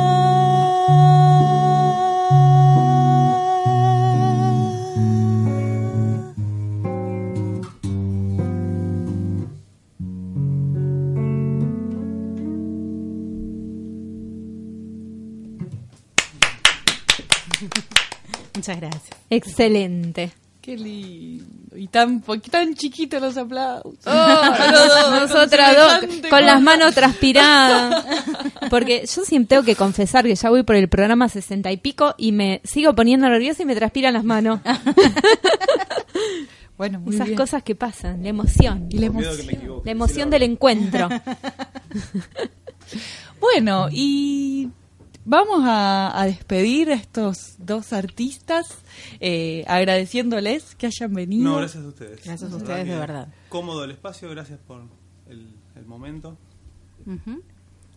[18.61, 19.09] Muchas gracias.
[19.29, 20.31] Excelente.
[20.61, 21.75] Qué lindo.
[21.75, 23.95] Y tan, tan chiquitos los aplausos.
[24.05, 28.05] Nosotras dos, con las manos transpiradas.
[28.69, 32.13] Porque yo siempre tengo que confesar que ya voy por el programa sesenta y pico
[32.17, 34.59] y me sigo poniendo nerviosa y me transpiran las manos.
[36.77, 37.37] Bueno, muy Esas bien.
[37.37, 38.87] cosas que pasan, la emoción.
[38.89, 39.55] Y la Miedo que me emoción.
[39.59, 39.85] equivoque.
[39.85, 41.09] La emoción del encuentro.
[43.39, 44.69] Bueno, y
[45.25, 48.77] vamos a, a despedir a estos dos artistas,
[49.19, 51.49] eh, agradeciéndoles que hayan venido.
[51.49, 52.23] No, gracias a ustedes.
[52.23, 53.27] Gracias a ustedes, de verdad.
[53.49, 54.81] Cómodo el espacio, gracias por
[55.29, 56.37] el, el momento.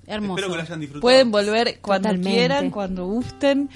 [0.06, 0.34] Hermoso.
[0.36, 1.00] Espero que lo hayan disfrutado.
[1.02, 2.30] Pueden volver cuando Totalmente.
[2.30, 3.70] quieran, cuando gusten.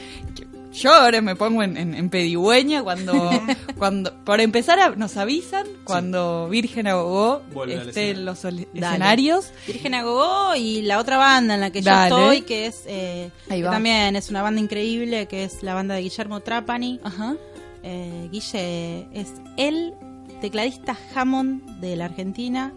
[0.73, 3.13] Yo ahora me pongo en, en- en pedigüeña cuando,
[3.79, 8.69] cuando, por empezar a- nos avisan cuando Virgen Agogó esté en los Dale.
[8.75, 9.51] escenarios.
[9.67, 13.61] Virgen Agogó y la otra banda en la que yo estoy, que es eh, Ahí
[13.61, 13.71] que va.
[13.73, 17.01] también es una banda increíble, que es la banda de Guillermo Trapani.
[17.03, 17.35] Ajá.
[17.83, 19.95] Eh, Guille es el
[20.41, 22.73] tecladista Hammond de la Argentina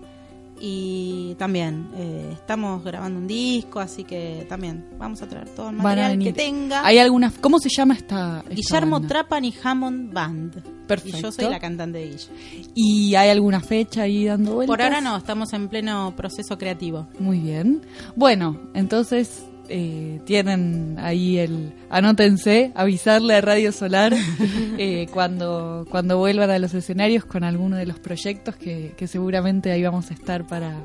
[0.64, 5.78] y también eh, estamos grabando un disco, así que también vamos a traer todo el
[5.78, 6.86] material que tenga.
[6.86, 8.44] ¿Hay alguna, ¿Cómo se llama esta?
[8.48, 9.08] esta Guillermo banda?
[9.08, 10.64] Trapani Hammond Band.
[10.86, 11.18] Perfecto.
[11.18, 12.28] Y yo soy la cantante de Guille.
[12.76, 14.76] ¿Y hay alguna fecha ahí dando vueltas?
[14.76, 17.08] Por ahora no, estamos en pleno proceso creativo.
[17.18, 17.82] Muy bien.
[18.16, 21.74] Bueno, entonces eh, tienen ahí el...
[21.90, 24.14] Anótense, avisarle a Radio Solar
[24.78, 29.72] eh, cuando, cuando vuelvan a los escenarios con alguno de los proyectos que, que seguramente
[29.72, 30.76] ahí vamos a estar para,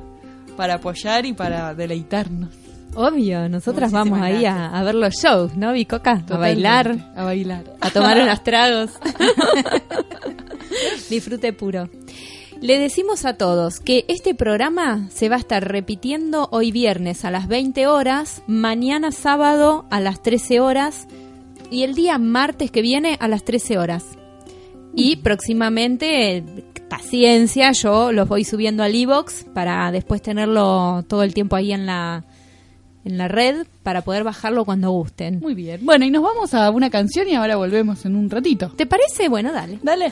[0.55, 2.49] para apoyar y para deleitarnos.
[2.95, 6.23] Obvio, nosotras Muchísimas vamos ahí a, a ver los shows, ¿no, Bicoca?
[6.29, 7.63] A bailar, A bailar.
[7.81, 8.91] a tomar unos tragos.
[11.09, 11.89] Disfrute puro.
[12.61, 17.29] Le decimos a todos que este programa se va a estar repitiendo hoy viernes a
[17.29, 21.07] las 20 horas, mañana sábado a las 13 horas
[21.69, 24.05] y el día martes que viene a las 13 horas.
[24.95, 26.43] Y próximamente, eh,
[26.89, 31.85] paciencia, yo los voy subiendo al iBox para después tenerlo todo el tiempo ahí en
[31.85, 32.25] la,
[33.05, 35.39] en la red para poder bajarlo cuando gusten.
[35.41, 35.85] Muy bien.
[35.85, 38.69] Bueno, y nos vamos a una canción y ahora volvemos en un ratito.
[38.75, 39.29] ¿Te parece?
[39.29, 39.77] Bueno, dale.
[39.83, 40.11] Dale.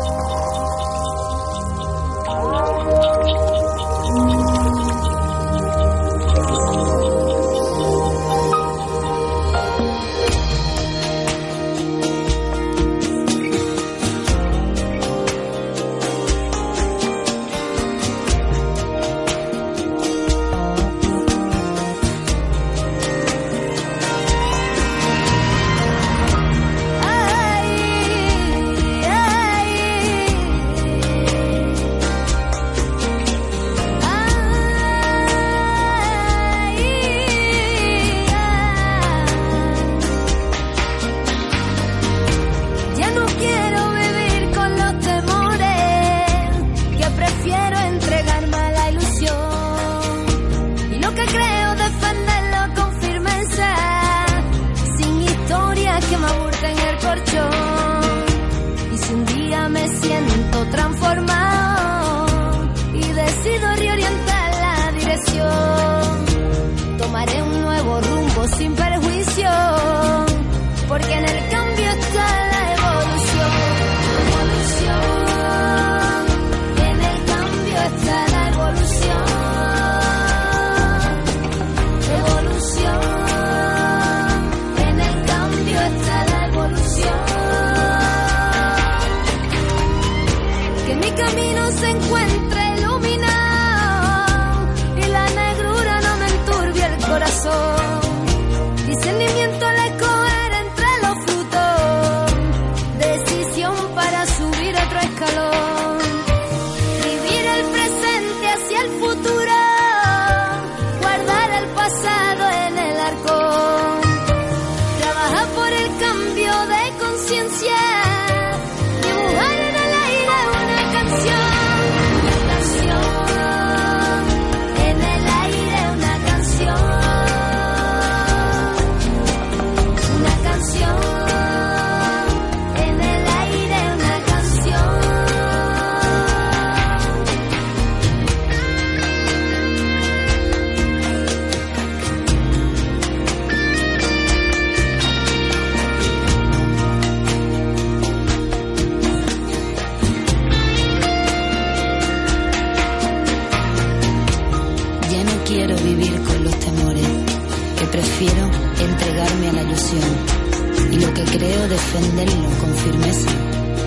[159.81, 163.29] Y lo que creo defenderlo con firmeza,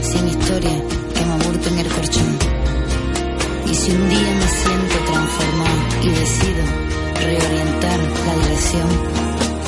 [0.02, 0.74] sin historia
[1.14, 2.38] que me aburto en el colchón.
[3.70, 6.64] Y si un día me siento transformado y decido
[7.14, 8.88] reorientar la dirección,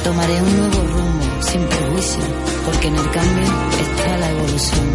[0.02, 2.24] tomaré un nuevo rumbo sin perjuicio,
[2.66, 3.46] porque en el cambio
[3.86, 4.86] está la evolución.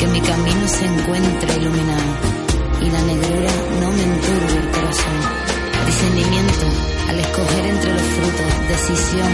[0.00, 2.12] Que mi camino se encuentre iluminado
[2.80, 5.18] y la negrura no me enturbe el corazón.
[5.86, 6.66] Discernimiento
[7.12, 9.32] al escoger entre los frutos, decisión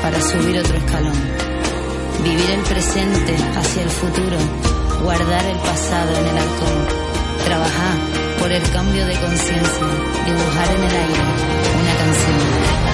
[0.00, 1.12] para subir otro escalón.
[2.24, 4.38] Vivir el presente hacia el futuro,
[5.02, 6.78] guardar el pasado en el halcón.
[7.44, 7.96] Trabajar
[8.40, 9.86] por el cambio de conciencia,
[10.24, 11.24] dibujar en el aire
[11.80, 12.87] una canción.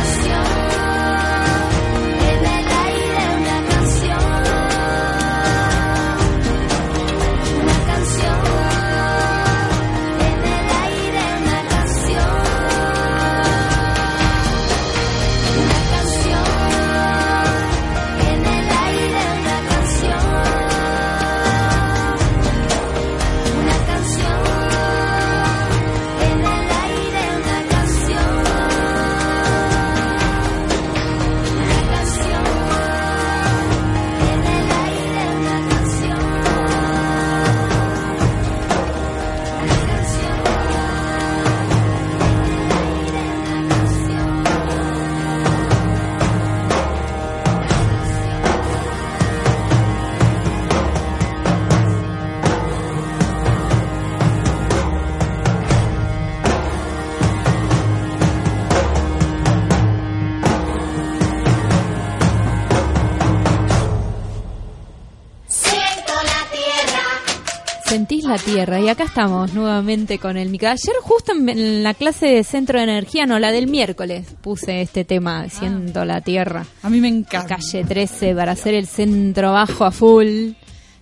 [68.35, 70.69] La tierra y acá estamos nuevamente con el micro.
[70.69, 75.05] Ayer justo en, la clase de centro de energía, no, la del miércoles, puse este
[75.05, 76.67] tema, Siento la tierra.
[76.83, 77.57] A mí me encanta.
[77.57, 80.51] Calle 13 para hacer el centro bajo a full.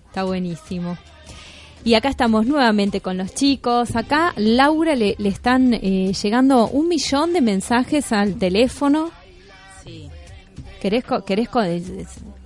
[0.05, 0.95] Está buenísimo.
[1.83, 3.95] Y acá estamos nuevamente con los chicos.
[3.95, 9.09] Acá Laura le, le están eh, llegando un millón de mensajes al teléfono.
[9.83, 10.07] Sí.
[10.79, 11.61] ¿Querés, co- querés co-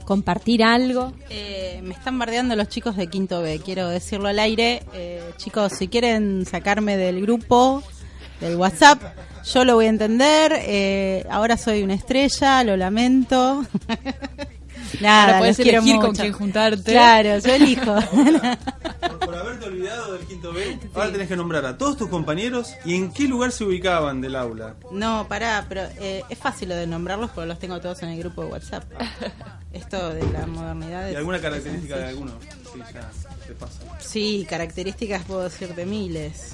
[0.08, 1.12] compartir algo?
[1.30, 4.82] Eh, me están bardeando los chicos de Quinto B, quiero decirlo al aire.
[4.94, 7.84] Eh, chicos, si quieren sacarme del grupo,
[8.40, 9.02] del WhatsApp,
[9.44, 10.54] yo lo voy a entender.
[10.56, 13.66] Eh, ahora soy una estrella, lo lamento.
[15.02, 16.92] Nada, Ahora podés los quiero elegir con quién juntarte.
[16.92, 17.96] Claro, yo elijo.
[19.08, 22.74] Por, por haberte olvidado del quinto B, ahora tenés que nombrar a todos tus compañeros
[22.84, 24.76] y en qué lugar se ubicaban del aula.
[24.92, 28.20] no, pará, pero eh, es fácil lo de nombrarlos porque los tengo todos en el
[28.20, 28.84] grupo de WhatsApp.
[29.74, 31.08] Esto de la modernidad.
[31.08, 32.32] ¿Y es- alguna característica de alguno?
[32.74, 33.12] Sí, ya,
[33.48, 33.80] te pasa.
[34.00, 36.52] Sí, características puedo decirte miles.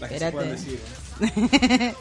[0.00, 0.32] Las que se Espérate.
[0.32, 0.80] puedan decir.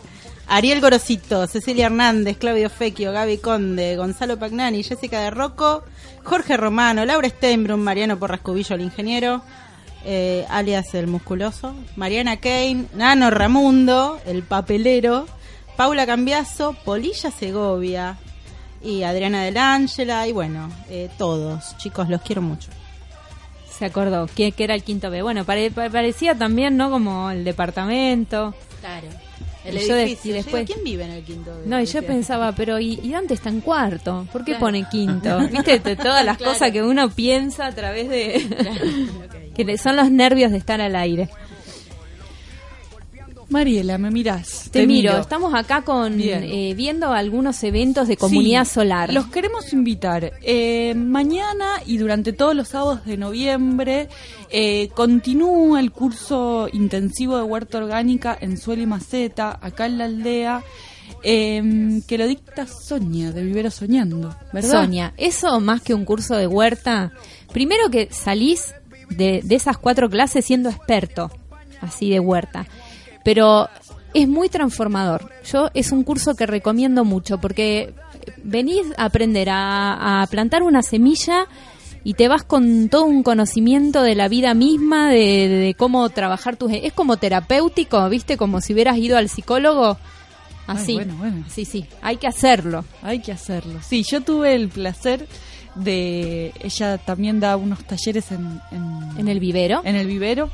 [0.47, 5.83] Ariel Gorosito, Cecilia Hernández, Claudio Fecchio, Gaby Conde, Gonzalo Pagnani, Jessica de Rocco,
[6.23, 9.41] Jorge Romano, Laura Steinbrun, Mariano Porras Cubillo, el ingeniero,
[10.05, 15.27] eh, alias el musculoso, Mariana Kane, Nano Ramundo, el papelero,
[15.77, 18.17] Paula Cambiaso, Polilla Segovia
[18.83, 22.69] y Adriana del Ángela y bueno, eh, todos, chicos, los quiero mucho.
[23.71, 25.23] Se acordó que, que era el quinto B.
[25.23, 26.91] Bueno, pare- pa- parecía también, ¿no?
[26.91, 28.53] Como el departamento.
[28.81, 29.07] Claro.
[29.65, 30.31] Y El yo edificio.
[30.31, 31.51] y después- ¿Quién vive en el quinto?
[31.65, 34.27] No, y yo pensaba, pero ¿y, y Dante está en cuarto?
[34.31, 34.59] ¿Por qué Claro.
[34.65, 35.39] pone quinto?
[35.51, 35.79] ¿Viste?
[35.79, 36.53] De todas las Claro.
[36.53, 38.45] cosas que uno piensa a través de...
[39.55, 41.29] que son los nervios de estar al aire.
[43.49, 44.69] Mariela, me mirás.
[44.71, 45.17] Te, miro.
[45.17, 49.13] estamos acá con eh, viendo algunos eventos de comunidad Sí, solar.
[49.13, 50.33] Los queremos invitar.
[50.41, 54.09] Eh, mañana y durante todos los sábados de noviembre
[54.49, 60.05] eh, continúa el curso intensivo de huerta orgánica en suelo y maceta, acá en la
[60.05, 60.63] aldea,
[61.23, 64.83] eh, que lo dicta Sonia, de Vivero Soñando, ¿verdad?
[64.83, 67.11] Sonia, eso más que un curso de huerta,
[67.51, 68.75] primero que salís
[69.09, 71.31] de, de esas cuatro clases siendo experto,
[71.81, 72.67] así de huerta,
[73.23, 73.69] pero
[74.13, 75.31] es muy transformador.
[75.51, 77.93] Yo es un curso que recomiendo mucho porque
[78.43, 81.47] venís a aprender a, a plantar una semilla
[82.03, 86.57] y te vas con todo un conocimiento de la vida misma, de, de cómo trabajar
[86.57, 86.71] tus...
[86.73, 88.35] Es como terapéutico, ¿viste?
[88.37, 89.97] Como si hubieras ido al psicólogo.
[90.67, 90.93] Ay, Así.
[90.95, 91.45] bueno, bueno.
[91.49, 92.83] Sí, sí, hay que hacerlo.
[93.01, 93.79] Hay que hacerlo.
[93.81, 95.27] Sí, yo tuve el placer
[95.75, 96.53] de...
[96.59, 99.81] Ella también da unos talleres en, en, En el vivero.
[99.85, 100.49] en el vivero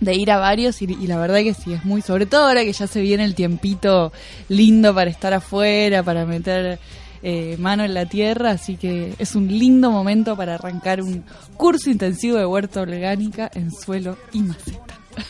[0.00, 2.72] de ir a varios y, la verdad que sí, es muy, sobre todo ahora que
[2.72, 4.12] ya se viene el tiempito
[4.48, 6.78] lindo para estar afuera, para meter
[7.22, 11.24] eh, mano en la tierra, así que es un lindo momento para arrancar un
[11.56, 14.98] curso intensivo de huerta orgánica en suelo y maceta.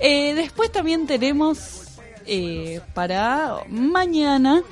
[0.00, 1.88] Eh, después también tenemos
[2.24, 4.62] eh, para mañana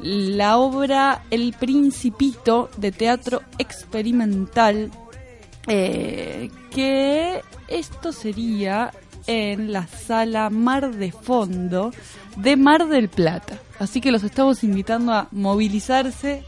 [0.00, 4.90] la obra El Principito de teatro experimental
[5.66, 8.90] eh, que esto sería
[9.26, 11.90] en la sala Mar de Fondo
[12.36, 13.58] de Mar del Plata.
[13.78, 16.42] Así que los estamos invitando a movilizarse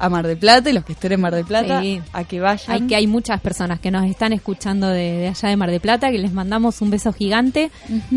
[0.00, 2.00] a Mar del Plata y los que estén en Mar del Plata Sí.
[2.12, 2.70] a que vayan.
[2.70, 5.80] Hay que hay muchas personas que nos están escuchando de, de allá de Mar de
[5.80, 7.72] Plata, que les mandamos un beso gigante.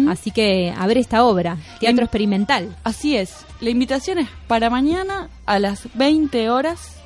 [0.07, 2.75] Así que a ver esta obra, teatro experimental.
[2.83, 3.33] Así es.
[3.61, 6.97] La invitación es para mañana a las 20 horas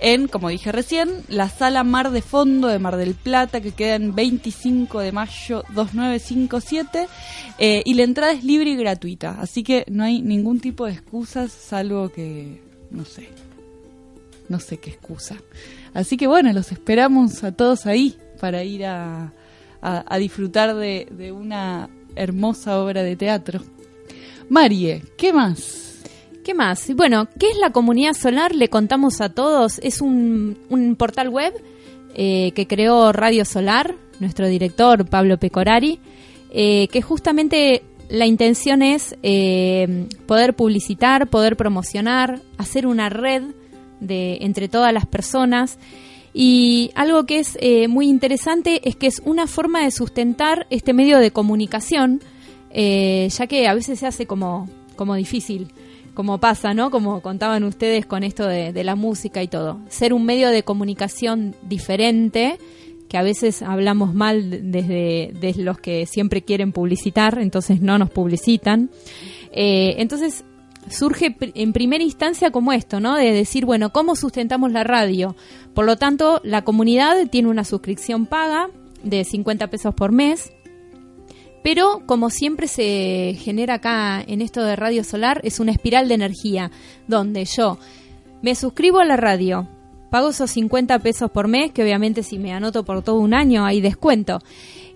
[0.00, 3.94] en, como dije recién, la sala Mar de Fondo de Mar del Plata, que queda
[3.94, 7.06] en 25 de mayo 2957.
[7.58, 9.40] eh, y la entrada es libre y gratuita.
[9.40, 12.60] Así que no hay ningún tipo de excusas, salvo que,
[12.90, 13.28] no sé,
[14.48, 15.36] no sé qué excusa.
[15.92, 19.32] Así que bueno, los esperamos a todos ahí para ir a,
[20.18, 23.60] disfrutar de, de una hermosa obra de teatro.
[24.48, 25.89] Marie, ¿qué más?
[26.44, 26.94] ¿Qué más?
[26.94, 28.54] Bueno, ¿qué es la comunidad solar?
[28.54, 29.78] Le contamos a todos.
[29.82, 31.52] Es un, un portal web
[32.14, 36.00] eh, que creó Radio Solar, nuestro director Pablo Pecorari,
[36.50, 43.42] eh, que justamente la intención es eh, poder publicitar, poder promocionar, hacer una red
[44.00, 45.78] de entre todas las personas.
[46.32, 47.58] Y algo que es
[47.88, 52.20] muy interesante es que es una forma de sustentar este medio de comunicación,
[52.72, 55.72] ya que a veces se hace como, como difícil,
[56.20, 56.90] como pasa, ¿no?
[56.90, 59.80] Como contaban ustedes con esto de, de la música y todo.
[59.88, 62.58] Ser un medio de comunicación diferente,
[63.08, 68.10] que a veces hablamos mal desde, desde los que siempre quieren publicitar, entonces no nos
[68.10, 68.90] publicitan.
[69.50, 70.44] Eh, entonces
[70.90, 73.16] surge en primera instancia como esto, ¿no?
[73.16, 75.34] De decir, bueno, ¿cómo sustentamos la radio?
[75.72, 78.68] Por lo tanto, la comunidad tiene una suscripción paga
[79.02, 80.52] de 50 pesos por mes.
[81.62, 86.14] Pero como siempre se genera acá en esto de Radio Solar, es una espiral de
[86.14, 86.70] energía,
[87.06, 87.78] donde yo
[88.42, 89.68] me suscribo a la radio,
[90.10, 93.64] pago esos 50 pesos por mes, que obviamente si me anoto por todo un año
[93.64, 94.38] hay descuento.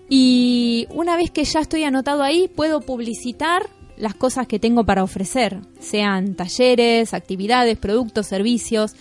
[0.09, 5.03] Y una vez que ya estoy anotado ahí, puedo publicitar las cosas que tengo para
[5.03, 8.95] ofrecer, sean talleres, actividades, productos, servicios.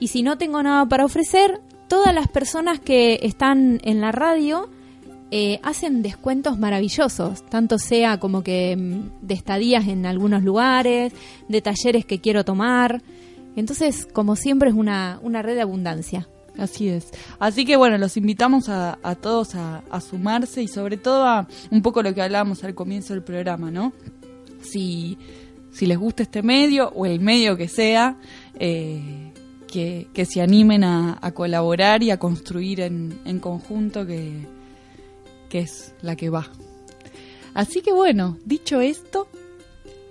[0.00, 4.70] Y si no tengo nada para ofrecer, todas las personas que están en la radio
[5.30, 11.12] eh, hacen descuentos maravillosos, tanto sea como que mm, de estadías en algunos lugares,
[11.48, 13.02] de talleres que quiero tomar.
[13.54, 16.28] Entonces, como siempre, es una, una red de abundancia.
[16.56, 17.10] Así es.
[17.38, 21.46] Así que bueno, los invitamos a, a todos a, a sumarse y sobre todo a
[21.70, 23.92] un poco lo que hablábamos al comienzo del programa, ¿no?
[24.62, 25.18] Si,
[25.70, 28.16] si les gusta este medio o el medio que sea,
[28.58, 29.32] eh,
[29.68, 34.57] que, que se animen a, a colaborar y a construir en, en conjunto que,
[35.48, 36.50] que es la que va.
[37.54, 39.28] Así que bueno, dicho esto,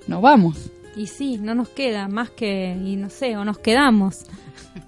[0.07, 0.72] nos vamos.
[0.95, 4.26] Y sí, no nos queda más que, y no sé, o nos quedamos.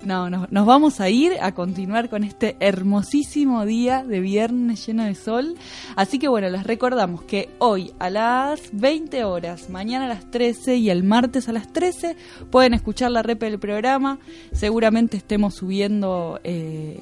[0.06, 5.04] No, no, nos vamos a ir a continuar con este hermosísimo día de viernes lleno
[5.04, 5.56] de sol.
[5.96, 10.76] Así que bueno, les recordamos que hoy a las 20 horas, mañana a las 13
[10.76, 12.16] y el martes a las 13
[12.52, 14.20] pueden escuchar la rep del programa.
[14.54, 17.02] Seguramente estemos subiendo eh,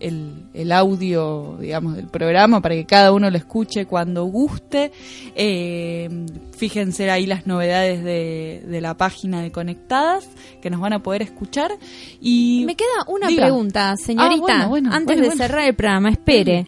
[0.00, 4.92] el, el audio, digamos, del programa para que cada uno lo escuche cuando guste.
[5.34, 6.08] Eh,
[6.56, 10.28] fíjense ahí las novedades de, de la página de Conectadas
[10.60, 11.72] que nos van a poder escuchar.
[12.20, 13.42] Y Me queda una Diga.
[13.44, 16.66] pregunta, señorita, Ah, bueno, bueno, antes bueno, de cerrar el programa, espere.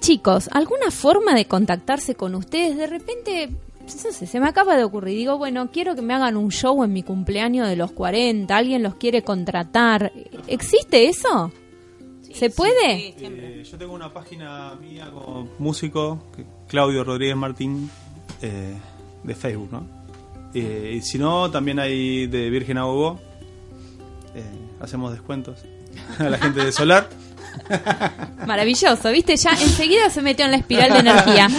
[0.00, 2.76] chicos, ¿alguna forma de contactarse con ustedes?
[2.76, 3.50] De repente,
[3.80, 5.16] no sé, se me acaba de ocurrir.
[5.16, 8.56] Digo, bueno, quiero que me hagan un show en mi cumpleaños de los 40.
[8.56, 10.12] ¿Alguien los quiere contratar?
[10.46, 11.52] ¿Existe eso?
[12.34, 13.14] ¿Se puede?
[13.18, 13.24] Sí.
[13.24, 16.22] Eh, yo tengo una página mía como músico,
[16.68, 17.90] Claudio Rodríguez Martín,
[18.42, 18.74] eh,
[19.22, 19.96] de Facebook, ¿no?
[20.54, 23.20] Eh, y si no, también hay de Virgen Agogó.
[24.34, 24.42] Eh,
[24.80, 25.64] hacemos descuentos
[26.18, 27.08] a la gente de Solar.
[28.46, 29.36] Maravilloso, ¿viste?
[29.36, 31.48] Ya enseguida se metió en la espiral de energía.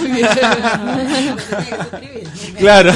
[2.57, 2.91] Claro.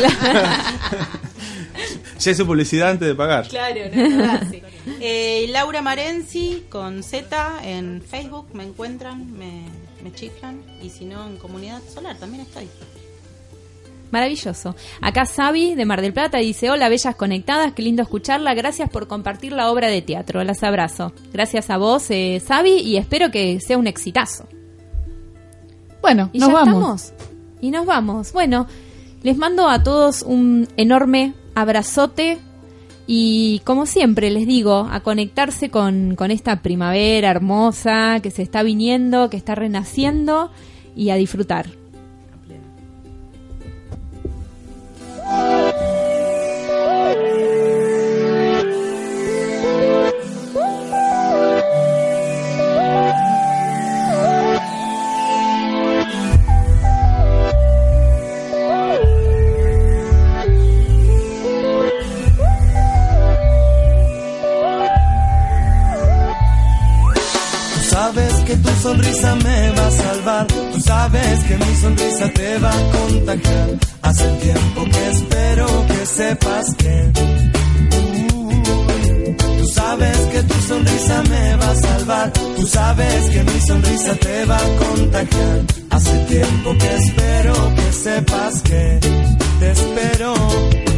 [2.18, 3.48] ya hizo publicidad antes de pagar.
[3.48, 4.60] Claro, no, sí.
[5.00, 9.64] Eh, Laura Marenzi con Z en Facebook me encuentran, me,
[10.04, 12.68] me chiflan y si no en Comunidad Solar también estoy.
[14.12, 14.76] Maravilloso.
[15.00, 19.08] Acá Sabi de Mar del Plata dice, hola bellas conectadas, qué lindo escucharla, gracias por
[19.08, 21.14] compartir la obra de teatro, las abrazo.
[21.32, 24.48] Gracias a vos, eh, Sabi, y espero que sea un exitazo.
[26.02, 27.04] Bueno, Y nos ya vamos.
[27.04, 27.28] estamos.
[27.62, 28.34] Y nos vamos.
[28.34, 28.68] Bueno,
[29.24, 32.40] les mando a todos un enorme abrazote
[33.08, 38.64] y como siempre les digo, a conectarse con, con esta primavera hermosa que se está
[38.64, 40.52] viniendo, que está renaciendo
[40.96, 41.81] y a disfrutar.
[71.52, 73.70] Que mi sonrisa te va a contagiar.
[74.02, 76.96] Hace tiempo que espero que sepas que.
[78.36, 82.32] Uy, Tú sabes que tu sonrisa me va a salvar.
[82.58, 85.60] Tú sabes que mi sonrisa te va a contagiar.
[85.90, 89.00] Hace tiempo que espero que sepas que
[89.62, 90.34] te espero.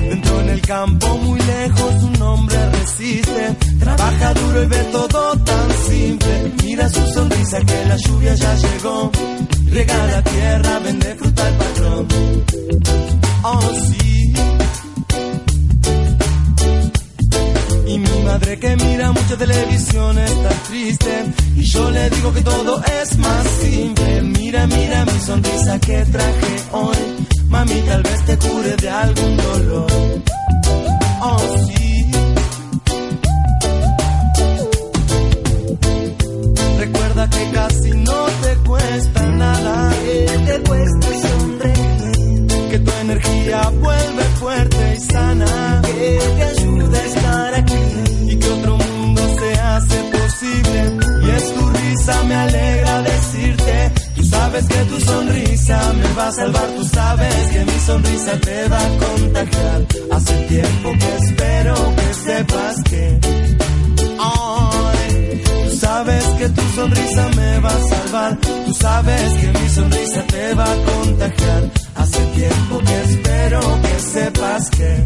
[0.10, 3.44] Dentro en el campo, muy lejos, un hombre resiste.
[3.80, 6.52] Trabaja duro y ve todo tan simple.
[6.64, 9.12] Mira su sonrisa que la lluvia ya llegó.
[9.70, 12.08] Riega la tierra, vende fruta al patrón.
[13.44, 14.34] Oh, sí.
[17.86, 21.26] Y mi madre que mira mucha televisión está triste
[21.58, 26.56] Y yo le digo que todo es más simple Mira, mira mi sonrisa que traje
[26.72, 27.24] hoy
[27.54, 29.92] Mami, tal vez te cure de algún dolor.
[31.22, 32.12] Oh, sí.
[36.80, 42.48] Recuerda que casi no te cuesta nada Que te cuesta sonreír.
[42.72, 45.82] Que tu energía vuelve fuerte y sana.
[45.86, 48.32] Que te ayuda a estar aquí.
[48.32, 51.03] Y que otro mundo se hace posible
[54.34, 58.80] sabes que tu sonrisa me va a salvar Tú sabes que mi sonrisa te va
[58.80, 59.80] a contagiar
[60.12, 63.20] Hace tiempo que espero que sepas que
[64.20, 68.38] Ay, Tú sabes que tu sonrisa me va a salvar.
[68.66, 71.64] Tú sabes que mi sonrisa te va a contagiar.
[71.96, 75.06] Hace tiempo que espero que sepas que